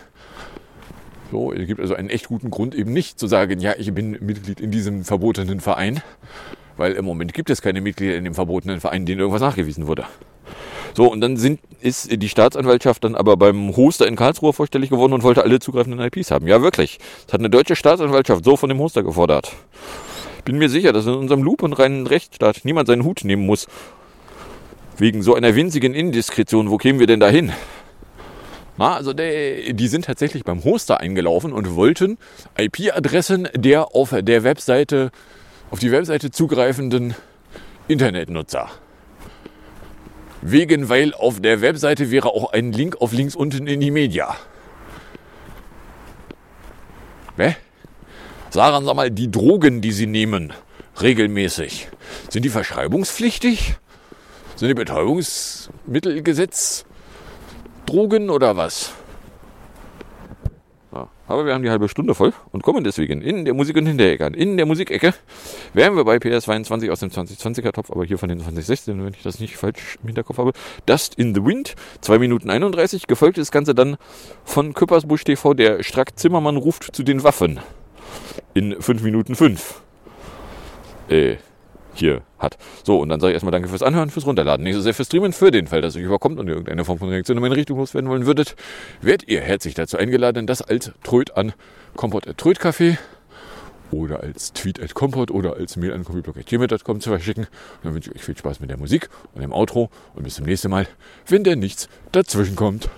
So, 1.31 1.53
es 1.53 1.67
gibt 1.67 1.81
also 1.81 1.95
einen 1.95 2.09
echt 2.09 2.29
guten 2.29 2.51
Grund, 2.51 2.75
eben 2.75 2.93
nicht 2.93 3.19
zu 3.19 3.27
sagen, 3.27 3.61
ja, 3.61 3.75
ich 3.77 3.93
bin 3.93 4.13
Mitglied 4.13 4.61
in 4.61 4.71
diesem 4.71 5.05
verbotenen 5.05 5.61
Verein, 5.61 6.03
weil 6.77 6.93
im 6.93 7.05
Moment 7.05 7.35
gibt 7.35 7.51
es 7.51 7.61
keine 7.61 7.81
Mitglieder 7.81 8.17
in 8.17 8.25
dem 8.25 8.35
verbotenen 8.35 8.81
Verein, 8.81 9.05
denen 9.05 9.21
irgendwas 9.21 9.43
nachgewiesen 9.43 9.87
wurde. 9.87 10.07
So, 10.95 11.11
und 11.13 11.21
dann 11.21 11.37
sind, 11.37 11.61
ist 11.81 12.11
die 12.11 12.29
Staatsanwaltschaft 12.29 13.05
dann 13.05 13.15
aber 13.15 13.37
beim 13.37 13.77
Hoster 13.77 14.09
in 14.09 14.17
Karlsruhe 14.17 14.53
vorstellig 14.53 14.91
geworden 14.91 15.13
und 15.13 15.23
wollte 15.23 15.43
alle 15.43 15.61
zugreifenden 15.61 16.01
IPs 16.01 16.31
haben. 16.31 16.47
Ja, 16.47 16.63
wirklich. 16.63 16.99
Das 17.27 17.35
hat 17.35 17.41
eine 17.41 17.51
deutsche 17.51 17.77
Staatsanwaltschaft 17.77 18.45
so 18.45 18.57
von 18.57 18.69
dem 18.69 18.79
Hoster 18.79 19.03
gefordert. 19.03 19.53
Bin 20.45 20.57
mir 20.57 20.71
sicher, 20.71 20.93
dass 20.95 21.07
in 21.07 21.15
unserem 21.15 21.43
Loop 21.43 21.63
und 21.63 21.75
reinen 21.75 22.07
Rechtsstaat 22.07 22.65
niemand 22.65 22.89
seinen 22.89 23.05
Hut 23.05 23.23
nehmen 23.23 23.45
muss. 23.45 23.69
Wegen 24.97 25.23
so 25.23 25.35
einer 25.35 25.55
winzigen 25.55 25.95
Indiskretion, 25.95 26.71
wo 26.71 26.79
kämen 26.79 26.99
wir 26.99 27.07
denn 27.07 27.21
da 27.21 27.29
hin? 27.29 27.53
Also 28.79 29.13
die 29.13 29.89
sind 29.89 30.05
tatsächlich 30.05 30.45
beim 30.45 30.63
Hoster 30.63 31.01
eingelaufen 31.01 31.53
und 31.53 31.75
wollten 31.75 32.17
IP-Adressen 32.57 33.49
der 33.55 33.95
auf 33.95 34.15
der 34.17 34.45
Webseite, 34.45 35.11
auf 35.71 35.81
die 35.81 35.91
Webseite 35.91 36.31
zugreifenden 36.31 37.15
Internetnutzer. 37.89 38.71
Wegen, 40.43 40.89
weil 40.89 41.13
auf 41.15 41.41
der 41.41 41.61
Webseite 41.61 42.13
wäre 42.13 42.29
auch 42.29 42.53
ein 42.53 42.73
Link 42.73 43.01
auf 43.01 43.13
links 43.13 43.35
unten 43.35 43.67
in 43.67 43.81
die 43.81 43.91
Media. 43.91 44.37
Hä? 47.37 47.57
Sagen 48.51 48.87
Sie 48.87 48.95
mal, 48.95 49.11
die 49.11 49.29
Drogen, 49.31 49.81
die 49.81 49.93
Sie 49.93 50.07
nehmen, 50.07 50.53
regelmäßig, 51.03 51.89
sind 52.31 52.45
die 52.45 52.49
verschreibungspflichtig? 52.49 53.75
Sind 54.55 54.69
die 54.69 54.75
Betäubungsmittelgesetz 54.75 56.85
Drogen 57.89 58.29
oder 58.29 58.55
was? 58.55 58.93
Ja, 60.93 61.09
aber 61.27 61.47
wir 61.47 61.55
haben 61.55 61.63
die 61.63 61.71
halbe 61.71 61.89
Stunde 61.89 62.15
voll 62.15 62.35
und 62.53 62.63
kommen 62.63 62.85
deswegen 62.85 63.23
in 63.23 63.47
der 63.47 63.55
Musik 63.55 63.79
und 63.79 63.87
Hinterecke. 63.87 64.27
In 64.27 64.59
der 64.59 64.67
Musikecke 64.67 65.15
wären 65.73 65.97
wir 65.97 66.05
bei 66.05 66.17
PS22 66.17 66.91
aus 66.91 67.01
dem 67.01 67.09
2020er 67.09 67.73
Topf, 67.73 67.91
aber 67.91 68.05
hier 68.05 68.19
von 68.19 68.29
den 68.29 68.41
2016, 68.41 69.03
wenn 69.03 69.15
ich 69.15 69.23
das 69.23 69.41
nicht 69.41 69.57
falsch 69.57 69.97
im 70.03 70.09
Hinterkopf 70.09 70.37
habe. 70.37 70.53
Dust 70.85 71.15
in 71.15 71.35
the 71.35 71.43
Wind, 71.43 71.77
2 72.03 72.19
Minuten 72.19 72.51
31. 72.51 73.07
Gefolgt 73.07 73.39
das 73.39 73.51
Ganze 73.51 73.75
dann 73.75 73.97
von 74.45 74.75
Küppersbusch 74.75 75.25
TV, 75.25 75.55
der 75.55 75.83
Strack 75.83 76.19
Zimmermann 76.19 76.59
ruft 76.59 76.95
zu 76.95 77.03
den 77.03 77.25
Waffen. 77.25 77.59
In 78.53 78.83
5 78.83 79.03
Minuten 79.03 79.35
5. 79.35 79.81
Äh, 81.09 81.37
hier 81.99 82.23
hat. 82.39 82.57
So, 82.85 83.01
und 83.01 83.09
dann 83.09 83.21
sage 83.21 83.33
ich 83.33 83.35
erstmal 83.35 83.53
danke 83.53 83.69
fürs 83.69 83.83
Anhören, 83.83 84.11
fürs 84.11 84.27
Runterladen. 84.27 84.65
Nicht 84.65 84.75
so 84.75 84.81
sehr 84.81 84.95
fürs 84.95 85.09
Streamen, 85.09 85.33
für 85.33 85.51
den 85.51 85.67
Fall, 85.67 85.81
dass 85.81 85.97
euch 85.97 86.03
überkommt 86.03 86.39
und 86.39 86.49
irgendeine 86.49 86.85
Form 86.85 86.99
von 86.99 87.09
Reaktion 87.09 87.37
in 87.37 87.43
meine 87.43 87.57
Richtung 87.57 87.79
loswerden 87.79 88.09
wollen 88.11 88.27
würdet, 88.27 88.57
werdet 89.01 89.29
ihr 89.29 89.41
herzlich 89.41 89.75
dazu 89.75 89.97
eingeladen, 89.97 90.47
das 90.47 90.63
als 90.63 90.93
Tröd 91.03 91.37
an 91.37 91.53
Kompott 91.95 92.25
Tröd 92.37 92.59
Café 92.59 92.99
oder 93.91 94.21
als 94.21 94.53
Tweet 94.53 94.83
at 94.83 94.95
Kompott 94.95 95.31
oder 95.31 95.55
als 95.57 95.77
Mail 95.77 95.93
an 95.93 96.05
coffeeblog.gmail.com 96.05 97.01
zu 97.01 97.11
verschicken. 97.11 97.45
Und 97.45 97.85
dann 97.85 97.95
wünsche 97.95 98.11
ich 98.11 98.17
euch 98.17 98.25
viel 98.25 98.37
Spaß 98.37 98.61
mit 98.61 98.71
der 98.71 98.79
Musik 98.79 99.09
und 99.35 99.43
dem 99.43 99.53
Outro 99.53 99.91
und 100.15 100.25
bis 100.25 100.37
zum 100.37 100.47
nächsten 100.47 100.71
Mal, 100.71 100.87
wenn 101.27 101.45
denn 101.45 101.59
nichts 101.59 101.89
dazwischen 102.13 102.57
kommt. 102.57 102.89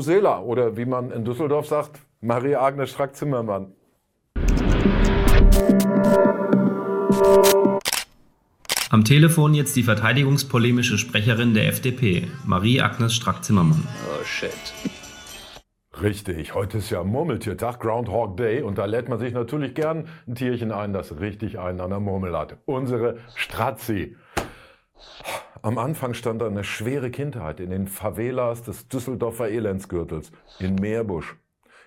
Favela 0.00 0.40
oder 0.40 0.78
wie 0.78 0.86
man 0.86 1.10
in 1.10 1.24
Düsseldorf 1.24 1.66
sagt, 1.66 2.00
Marie-Agnes 2.22 2.90
Strack-Zimmermann. 2.90 3.72
Am 8.88 9.04
Telefon 9.04 9.52
jetzt 9.54 9.76
die 9.76 9.82
verteidigungspolemische 9.82 10.96
Sprecherin 10.96 11.52
der 11.52 11.68
FDP, 11.68 12.28
Marie-Agnes 12.46 13.14
Strack-Zimmermann. 13.14 13.86
Oh 13.86 14.24
shit. 14.24 14.50
Richtig, 16.00 16.54
heute 16.54 16.78
ist 16.78 16.88
ja 16.88 17.04
Murmeltiertag, 17.04 17.78
Groundhog 17.80 18.38
Day, 18.38 18.62
und 18.62 18.78
da 18.78 18.86
lädt 18.86 19.10
man 19.10 19.18
sich 19.18 19.34
natürlich 19.34 19.74
gern 19.74 20.08
ein 20.26 20.34
Tierchen 20.34 20.72
ein, 20.72 20.94
das 20.94 21.20
richtig 21.20 21.58
einen 21.58 21.80
an 21.80 21.90
der 21.90 22.00
Murmel 22.00 22.36
hat. 22.36 22.56
Unsere 22.64 23.18
Strazzi. 23.34 24.16
Am 25.62 25.76
Anfang 25.76 26.14
stand 26.14 26.42
eine 26.42 26.64
schwere 26.64 27.10
Kindheit 27.10 27.60
in 27.60 27.68
den 27.68 27.86
Favelas 27.86 28.62
des 28.62 28.88
Düsseldorfer 28.88 29.50
Elendsgürtels 29.50 30.32
in 30.58 30.76
Meerbusch. 30.76 31.36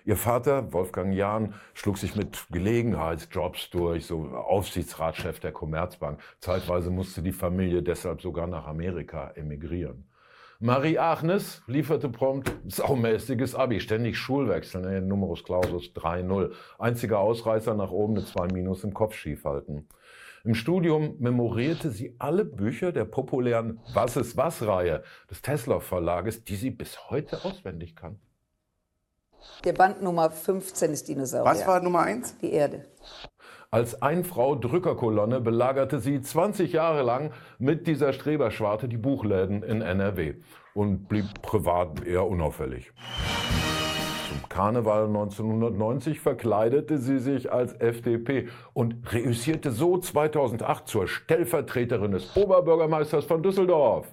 Ihr 0.04 0.16
Vater, 0.16 0.72
Wolfgang 0.72 1.12
Jahn, 1.12 1.54
schlug 1.72 1.98
sich 1.98 2.14
mit 2.14 2.46
Gelegenheitsjobs 2.52 3.70
durch, 3.70 4.06
so 4.06 4.28
Aufsichtsratschef 4.28 5.40
der 5.40 5.50
Commerzbank. 5.50 6.20
Zeitweise 6.38 6.90
musste 6.90 7.20
die 7.20 7.32
Familie 7.32 7.82
deshalb 7.82 8.22
sogar 8.22 8.46
nach 8.46 8.68
Amerika 8.68 9.32
emigrieren. 9.34 10.06
Marie 10.60 11.00
Agnes 11.00 11.60
lieferte 11.66 12.08
prompt 12.08 12.52
saumäßiges 12.68 13.56
Abi, 13.56 13.80
ständig 13.80 14.16
Schulwechsel, 14.16 14.82
ne, 14.82 15.02
Numerus 15.02 15.42
Clausus 15.42 15.90
3-0. 15.96 16.52
Einziger 16.78 17.18
Ausreißer 17.18 17.74
nach 17.74 17.90
oben, 17.90 18.16
eine 18.16 18.24
2 18.24 18.52
Minus 18.52 18.84
im 18.84 18.94
Kopf 18.94 19.14
schiefhalten. 19.14 19.88
Im 20.44 20.54
Studium 20.54 21.16
memorierte 21.20 21.90
sie 21.90 22.16
alle 22.18 22.44
Bücher 22.44 22.92
der 22.92 23.06
populären 23.06 23.80
Was 23.94 24.18
ist 24.18 24.36
was 24.36 24.60
Reihe 24.60 25.02
des 25.30 25.40
Tesla 25.40 25.80
Verlages, 25.80 26.44
die 26.44 26.56
sie 26.56 26.70
bis 26.70 27.08
heute 27.08 27.42
auswendig 27.46 27.96
kann. 27.96 28.18
Der 29.64 29.72
Band 29.72 30.02
Nummer 30.02 30.30
15 30.30 30.92
ist 30.92 31.08
Dinosaurier. 31.08 31.50
Was 31.50 31.66
war 31.66 31.80
Nummer 31.80 32.00
1? 32.00 32.38
Die 32.38 32.52
Erde. 32.52 32.84
Als 33.70 34.02
Einfrau-Drückerkolonne 34.02 35.40
belagerte 35.40 35.98
sie 35.98 36.20
20 36.20 36.72
Jahre 36.72 37.02
lang 37.02 37.32
mit 37.58 37.86
dieser 37.86 38.12
Streberschwarte 38.12 38.86
die 38.86 38.98
Buchläden 38.98 39.62
in 39.62 39.80
NRW 39.80 40.34
und 40.74 41.08
blieb 41.08 41.40
privat 41.40 42.06
eher 42.06 42.26
unauffällig. 42.26 42.92
Zum 44.28 44.48
Karneval 44.48 45.06
1990 45.06 46.18
verkleidete 46.18 46.96
sie 46.96 47.18
sich 47.18 47.52
als 47.52 47.74
FDP 47.74 48.48
und 48.72 49.12
reüssierte 49.12 49.70
so 49.70 49.98
2008 49.98 50.88
zur 50.88 51.08
Stellvertreterin 51.08 52.12
des 52.12 52.34
Oberbürgermeisters 52.34 53.26
von 53.26 53.42
Düsseldorf. 53.42 54.06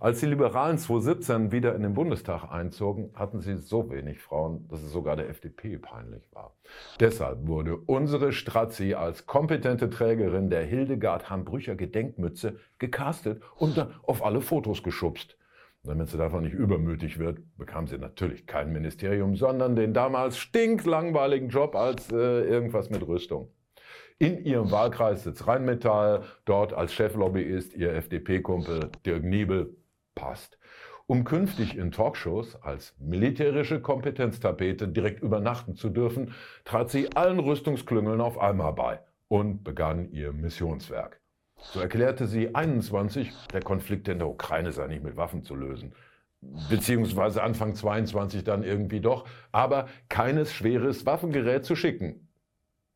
Als 0.00 0.20
die 0.20 0.26
Liberalen 0.26 0.76
2017 0.76 1.50
wieder 1.50 1.74
in 1.74 1.82
den 1.82 1.94
Bundestag 1.94 2.52
einzogen, 2.52 3.10
hatten 3.14 3.40
sie 3.40 3.56
so 3.56 3.90
wenig 3.90 4.20
Frauen, 4.20 4.68
dass 4.68 4.82
es 4.82 4.92
sogar 4.92 5.16
der 5.16 5.30
FDP 5.30 5.78
peinlich 5.78 6.22
war. 6.32 6.54
Deshalb 7.00 7.46
wurde 7.46 7.76
unsere 7.76 8.32
Strazzi 8.32 8.94
als 8.94 9.26
kompetente 9.26 9.88
Trägerin 9.88 10.50
der 10.50 10.62
Hildegard 10.62 11.30
Hambrücher 11.30 11.74
Gedenkmütze 11.74 12.58
gecastet 12.78 13.42
und 13.56 13.88
auf 14.02 14.22
alle 14.24 14.42
Fotos 14.42 14.82
geschubst. 14.82 15.38
Damit 15.88 16.10
sie 16.10 16.18
davon 16.18 16.42
nicht 16.42 16.52
übermütig 16.52 17.18
wird, 17.18 17.38
bekam 17.56 17.86
sie 17.86 17.96
natürlich 17.96 18.46
kein 18.46 18.74
Ministerium, 18.74 19.36
sondern 19.36 19.74
den 19.74 19.94
damals 19.94 20.36
stinklangweiligen 20.36 21.48
Job 21.48 21.74
als 21.74 22.12
äh, 22.12 22.42
irgendwas 22.42 22.90
mit 22.90 23.08
Rüstung. 23.08 23.48
In 24.18 24.44
ihrem 24.44 24.70
Wahlkreis 24.70 25.24
sitzt 25.24 25.46
Rheinmetall, 25.46 26.24
dort 26.44 26.74
als 26.74 26.92
Cheflobbyist 26.92 27.74
ihr 27.74 27.94
FDP-Kumpel 27.94 28.90
Dirk 29.06 29.24
Niebel, 29.24 29.78
passt. 30.14 30.58
Um 31.06 31.24
künftig 31.24 31.78
in 31.78 31.90
Talkshows 31.90 32.56
als 32.60 32.94
militärische 32.98 33.80
Kompetenztapete 33.80 34.88
direkt 34.88 35.22
übernachten 35.22 35.74
zu 35.74 35.88
dürfen, 35.88 36.34
trat 36.66 36.90
sie 36.90 37.16
allen 37.16 37.38
Rüstungsklüngeln 37.38 38.20
auf 38.20 38.38
einmal 38.38 38.74
bei 38.74 39.00
und 39.28 39.64
begann 39.64 40.10
ihr 40.10 40.34
Missionswerk. 40.34 41.22
So 41.60 41.80
erklärte 41.80 42.26
sie 42.26 42.54
21, 42.54 43.32
der 43.52 43.62
Konflikt 43.62 44.08
in 44.08 44.18
der 44.18 44.28
Ukraine 44.28 44.72
sei 44.72 44.86
nicht 44.86 45.02
mit 45.02 45.16
Waffen 45.16 45.42
zu 45.44 45.54
lösen. 45.54 45.92
Beziehungsweise 46.70 47.42
Anfang 47.42 47.74
22 47.74 48.44
dann 48.44 48.62
irgendwie 48.62 49.00
doch, 49.00 49.26
aber 49.50 49.88
keines 50.08 50.52
schweres 50.52 51.04
Waffengerät 51.04 51.64
zu 51.64 51.74
schicken. 51.74 52.28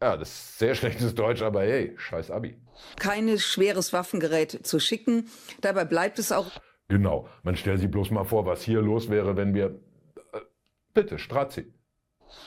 Ja, 0.00 0.16
das 0.16 0.30
ist 0.30 0.58
sehr 0.58 0.74
schlechtes 0.74 1.14
Deutsch, 1.14 1.42
aber 1.42 1.62
hey, 1.62 1.94
scheiß 1.96 2.30
Abi. 2.30 2.56
Keines 2.98 3.44
schweres 3.44 3.92
Waffengerät 3.92 4.66
zu 4.66 4.80
schicken. 4.80 5.28
Dabei 5.60 5.84
bleibt 5.84 6.18
es 6.18 6.32
auch. 6.32 6.50
Genau, 6.88 7.28
man 7.42 7.56
stellt 7.56 7.80
sich 7.80 7.90
bloß 7.90 8.10
mal 8.10 8.24
vor, 8.24 8.44
was 8.46 8.62
hier 8.62 8.80
los 8.80 9.10
wäre, 9.10 9.36
wenn 9.36 9.54
wir... 9.54 9.66
Äh, 10.32 10.40
bitte, 10.92 11.18
Strazi. 11.18 11.72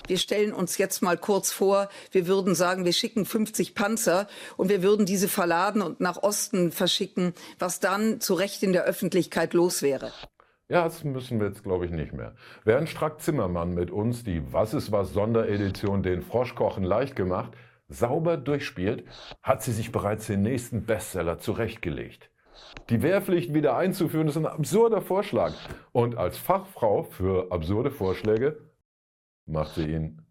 Wir 0.08 0.18
stellen 0.18 0.54
uns 0.54 0.78
jetzt 0.78 1.02
mal 1.02 1.18
kurz 1.18 1.52
vor, 1.52 1.90
wir 2.12 2.28
würden 2.28 2.56
sagen, 2.56 2.86
wir 2.86 2.94
schicken 2.94 3.26
50 3.26 3.76
Panzer 3.76 4.28
und 4.58 4.70
wir 4.70 4.84
würden 4.84 5.06
diese 5.06 5.28
verladen 5.28 5.82
und 5.82 6.00
nach 6.00 6.22
Osten 6.24 6.72
verschicken, 6.72 7.34
was 7.60 7.80
dann 7.80 8.22
zu 8.22 8.34
Recht 8.34 8.64
in 8.64 8.74
der 8.74 8.84
Öffentlichkeit 8.84 9.54
los 9.54 9.82
wäre. 9.82 10.12
Ja, 10.68 10.84
das 10.84 11.04
müssen 11.04 11.40
wir 11.40 11.48
jetzt, 11.48 11.64
glaube 11.64 11.86
ich, 11.86 11.92
nicht 11.92 12.14
mehr. 12.14 12.34
Während 12.64 12.90
Strack 12.90 13.22
Zimmermann 13.22 13.76
mit 13.76 13.92
uns 13.92 14.24
die 14.24 14.42
Was 14.52 14.74
ist 14.74 14.92
was 14.92 15.14
Sonderedition 15.14 16.02
den 16.02 16.24
Froschkochen 16.24 16.84
leicht 16.84 17.16
gemacht, 17.16 17.52
sauber 17.88 18.38
durchspielt, 18.38 19.04
hat 19.44 19.62
sie 19.62 19.72
sich 19.72 19.92
bereits 19.92 20.26
den 20.26 20.42
nächsten 20.42 20.86
Bestseller 20.86 21.38
zurechtgelegt. 21.38 22.32
Die 22.90 23.04
Wehrpflicht 23.04 23.54
wieder 23.54 23.76
einzuführen, 23.76 24.28
ist 24.28 24.38
ein 24.38 24.46
absurder 24.46 25.02
Vorschlag. 25.02 25.54
Und 25.92 26.18
als 26.18 26.38
Fachfrau 26.38 27.04
für 27.04 27.52
absurde 27.52 27.92
Vorschläge 27.92 28.58
macht 29.46 29.76
sie 29.76 29.86
ihn. 29.86 30.22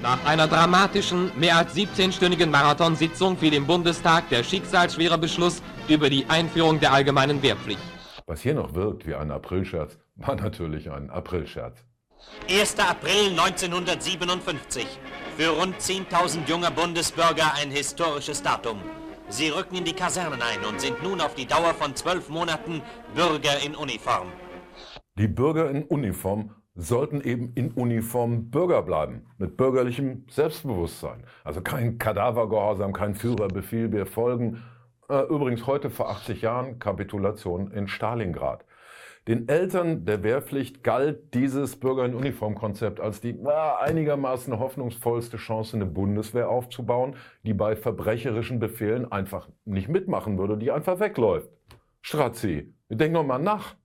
Nach 0.00 0.24
einer 0.24 0.48
dramatischen, 0.48 1.30
mehr 1.38 1.56
als 1.56 1.76
17-stündigen 1.76 2.46
Marathonsitzung 2.46 3.36
fiel 3.36 3.54
im 3.54 3.66
Bundestag 3.66 4.28
der 4.30 4.42
schicksalsschwere 4.42 5.18
Beschluss 5.18 5.62
über 5.88 6.08
die 6.08 6.24
Einführung 6.28 6.80
der 6.80 6.92
allgemeinen 6.92 7.42
Wehrpflicht. 7.42 7.82
Was 8.26 8.40
hier 8.40 8.54
noch 8.54 8.74
wirkt 8.74 9.06
wie 9.06 9.14
ein 9.14 9.30
Aprilscherz, 9.30 9.98
war 10.16 10.34
natürlich 10.36 10.90
ein 10.90 11.10
Aprilscherz. 11.10 11.84
1. 12.48 12.78
April 12.78 13.30
1957. 13.30 14.86
Für 15.36 15.50
rund 15.50 15.76
10.000 15.76 16.48
junge 16.48 16.70
Bundesbürger 16.70 17.52
ein 17.54 17.70
historisches 17.70 18.42
Datum. 18.42 18.80
Sie 19.28 19.48
rücken 19.48 19.76
in 19.76 19.84
die 19.84 19.92
Kasernen 19.92 20.40
ein 20.42 20.64
und 20.64 20.80
sind 20.80 21.02
nun 21.02 21.20
auf 21.20 21.34
die 21.34 21.46
Dauer 21.46 21.74
von 21.74 21.94
zwölf 21.96 22.28
Monaten 22.28 22.82
Bürger 23.14 23.58
in 23.64 23.74
Uniform. 23.74 24.28
Die 25.18 25.28
Bürger 25.28 25.70
in 25.70 25.84
Uniform 25.84 26.54
sollten 26.74 27.20
eben 27.20 27.52
in 27.54 27.70
Uniform 27.72 28.50
Bürger 28.50 28.82
bleiben, 28.82 29.26
mit 29.38 29.56
bürgerlichem 29.56 30.24
Selbstbewusstsein. 30.28 31.24
Also 31.44 31.60
kein 31.60 31.98
Kadavergehorsam, 31.98 32.92
kein 32.92 33.14
Führerbefehl, 33.14 33.92
wir 33.92 34.06
folgen. 34.06 34.62
Äh, 35.08 35.22
übrigens 35.24 35.66
heute 35.66 35.90
vor 35.90 36.10
80 36.10 36.42
Jahren 36.42 36.78
Kapitulation 36.78 37.70
in 37.72 37.88
Stalingrad. 37.88 38.64
Den 39.28 39.48
Eltern 39.48 40.04
der 40.04 40.24
Wehrpflicht 40.24 40.82
galt 40.82 41.32
dieses 41.34 41.78
Bürger 41.78 42.04
in 42.06 42.14
Uniform-Konzept 42.14 42.98
als 42.98 43.20
die 43.20 43.30
äh, 43.30 43.48
einigermaßen 43.80 44.58
hoffnungsvollste 44.58 45.36
Chance, 45.36 45.76
eine 45.76 45.86
Bundeswehr 45.86 46.48
aufzubauen, 46.48 47.14
die 47.44 47.54
bei 47.54 47.76
verbrecherischen 47.76 48.58
Befehlen 48.58 49.12
einfach 49.12 49.48
nicht 49.64 49.88
mitmachen 49.88 50.38
würde, 50.38 50.56
die 50.56 50.72
einfach 50.72 50.98
wegläuft. 50.98 51.50
Strazzi, 52.00 52.74
denk 52.88 53.12
noch 53.12 53.24
mal 53.24 53.38
nach. 53.38 53.76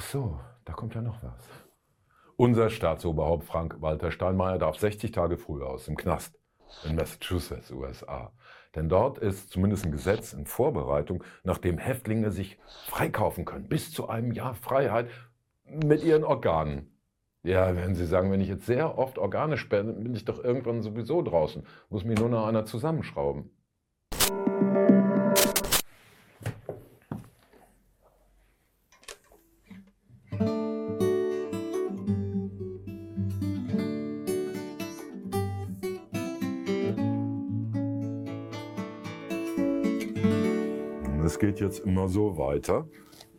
Ach 0.00 0.06
so, 0.06 0.40
da 0.64 0.72
kommt 0.72 0.94
ja 0.94 1.02
noch 1.02 1.22
was. 1.22 1.46
Unser 2.36 2.70
Staatsoberhaupt 2.70 3.44
Frank 3.44 3.82
Walter 3.82 4.10
Steinmeier 4.10 4.56
darf 4.56 4.78
60 4.78 5.12
Tage 5.12 5.36
früher 5.36 5.68
aus 5.68 5.84
dem 5.84 5.94
Knast 5.94 6.38
in 6.84 6.96
Massachusetts, 6.96 7.70
USA. 7.70 8.32
Denn 8.74 8.88
dort 8.88 9.18
ist 9.18 9.50
zumindest 9.50 9.84
ein 9.84 9.92
Gesetz 9.92 10.32
in 10.32 10.46
Vorbereitung, 10.46 11.22
nach 11.44 11.58
dem 11.58 11.76
Häftlinge 11.76 12.30
sich 12.30 12.58
freikaufen 12.86 13.44
können, 13.44 13.68
bis 13.68 13.92
zu 13.92 14.08
einem 14.08 14.32
Jahr 14.32 14.54
Freiheit 14.54 15.10
mit 15.64 16.02
ihren 16.02 16.24
Organen. 16.24 16.98
Ja, 17.42 17.76
werden 17.76 17.94
Sie 17.94 18.06
sagen, 18.06 18.32
wenn 18.32 18.40
ich 18.40 18.48
jetzt 18.48 18.64
sehr 18.64 18.96
oft 18.96 19.18
Organe 19.18 19.58
spende, 19.58 19.92
bin 19.92 20.14
ich 20.14 20.24
doch 20.24 20.42
irgendwann 20.42 20.80
sowieso 20.80 21.20
draußen. 21.20 21.66
Muss 21.90 22.04
mir 22.04 22.18
nur 22.18 22.30
noch 22.30 22.46
einer 22.46 22.64
zusammenschrauben. 22.64 23.50
Jetzt 41.70 41.86
immer 41.86 42.08
so 42.08 42.36
weiter, 42.36 42.88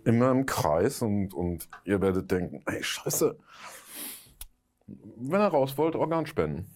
immer 0.05 0.31
im 0.31 0.45
Kreis 0.45 1.01
und, 1.01 1.33
und 1.33 1.67
ihr 1.83 2.01
werdet 2.01 2.31
denken, 2.31 2.63
ey 2.65 2.81
Scheiße, 2.81 3.37
wenn 4.87 5.41
ihr 5.41 5.47
raus 5.47 5.77
wollt, 5.77 5.95
Organ 5.95 6.25
spenden. 6.25 6.69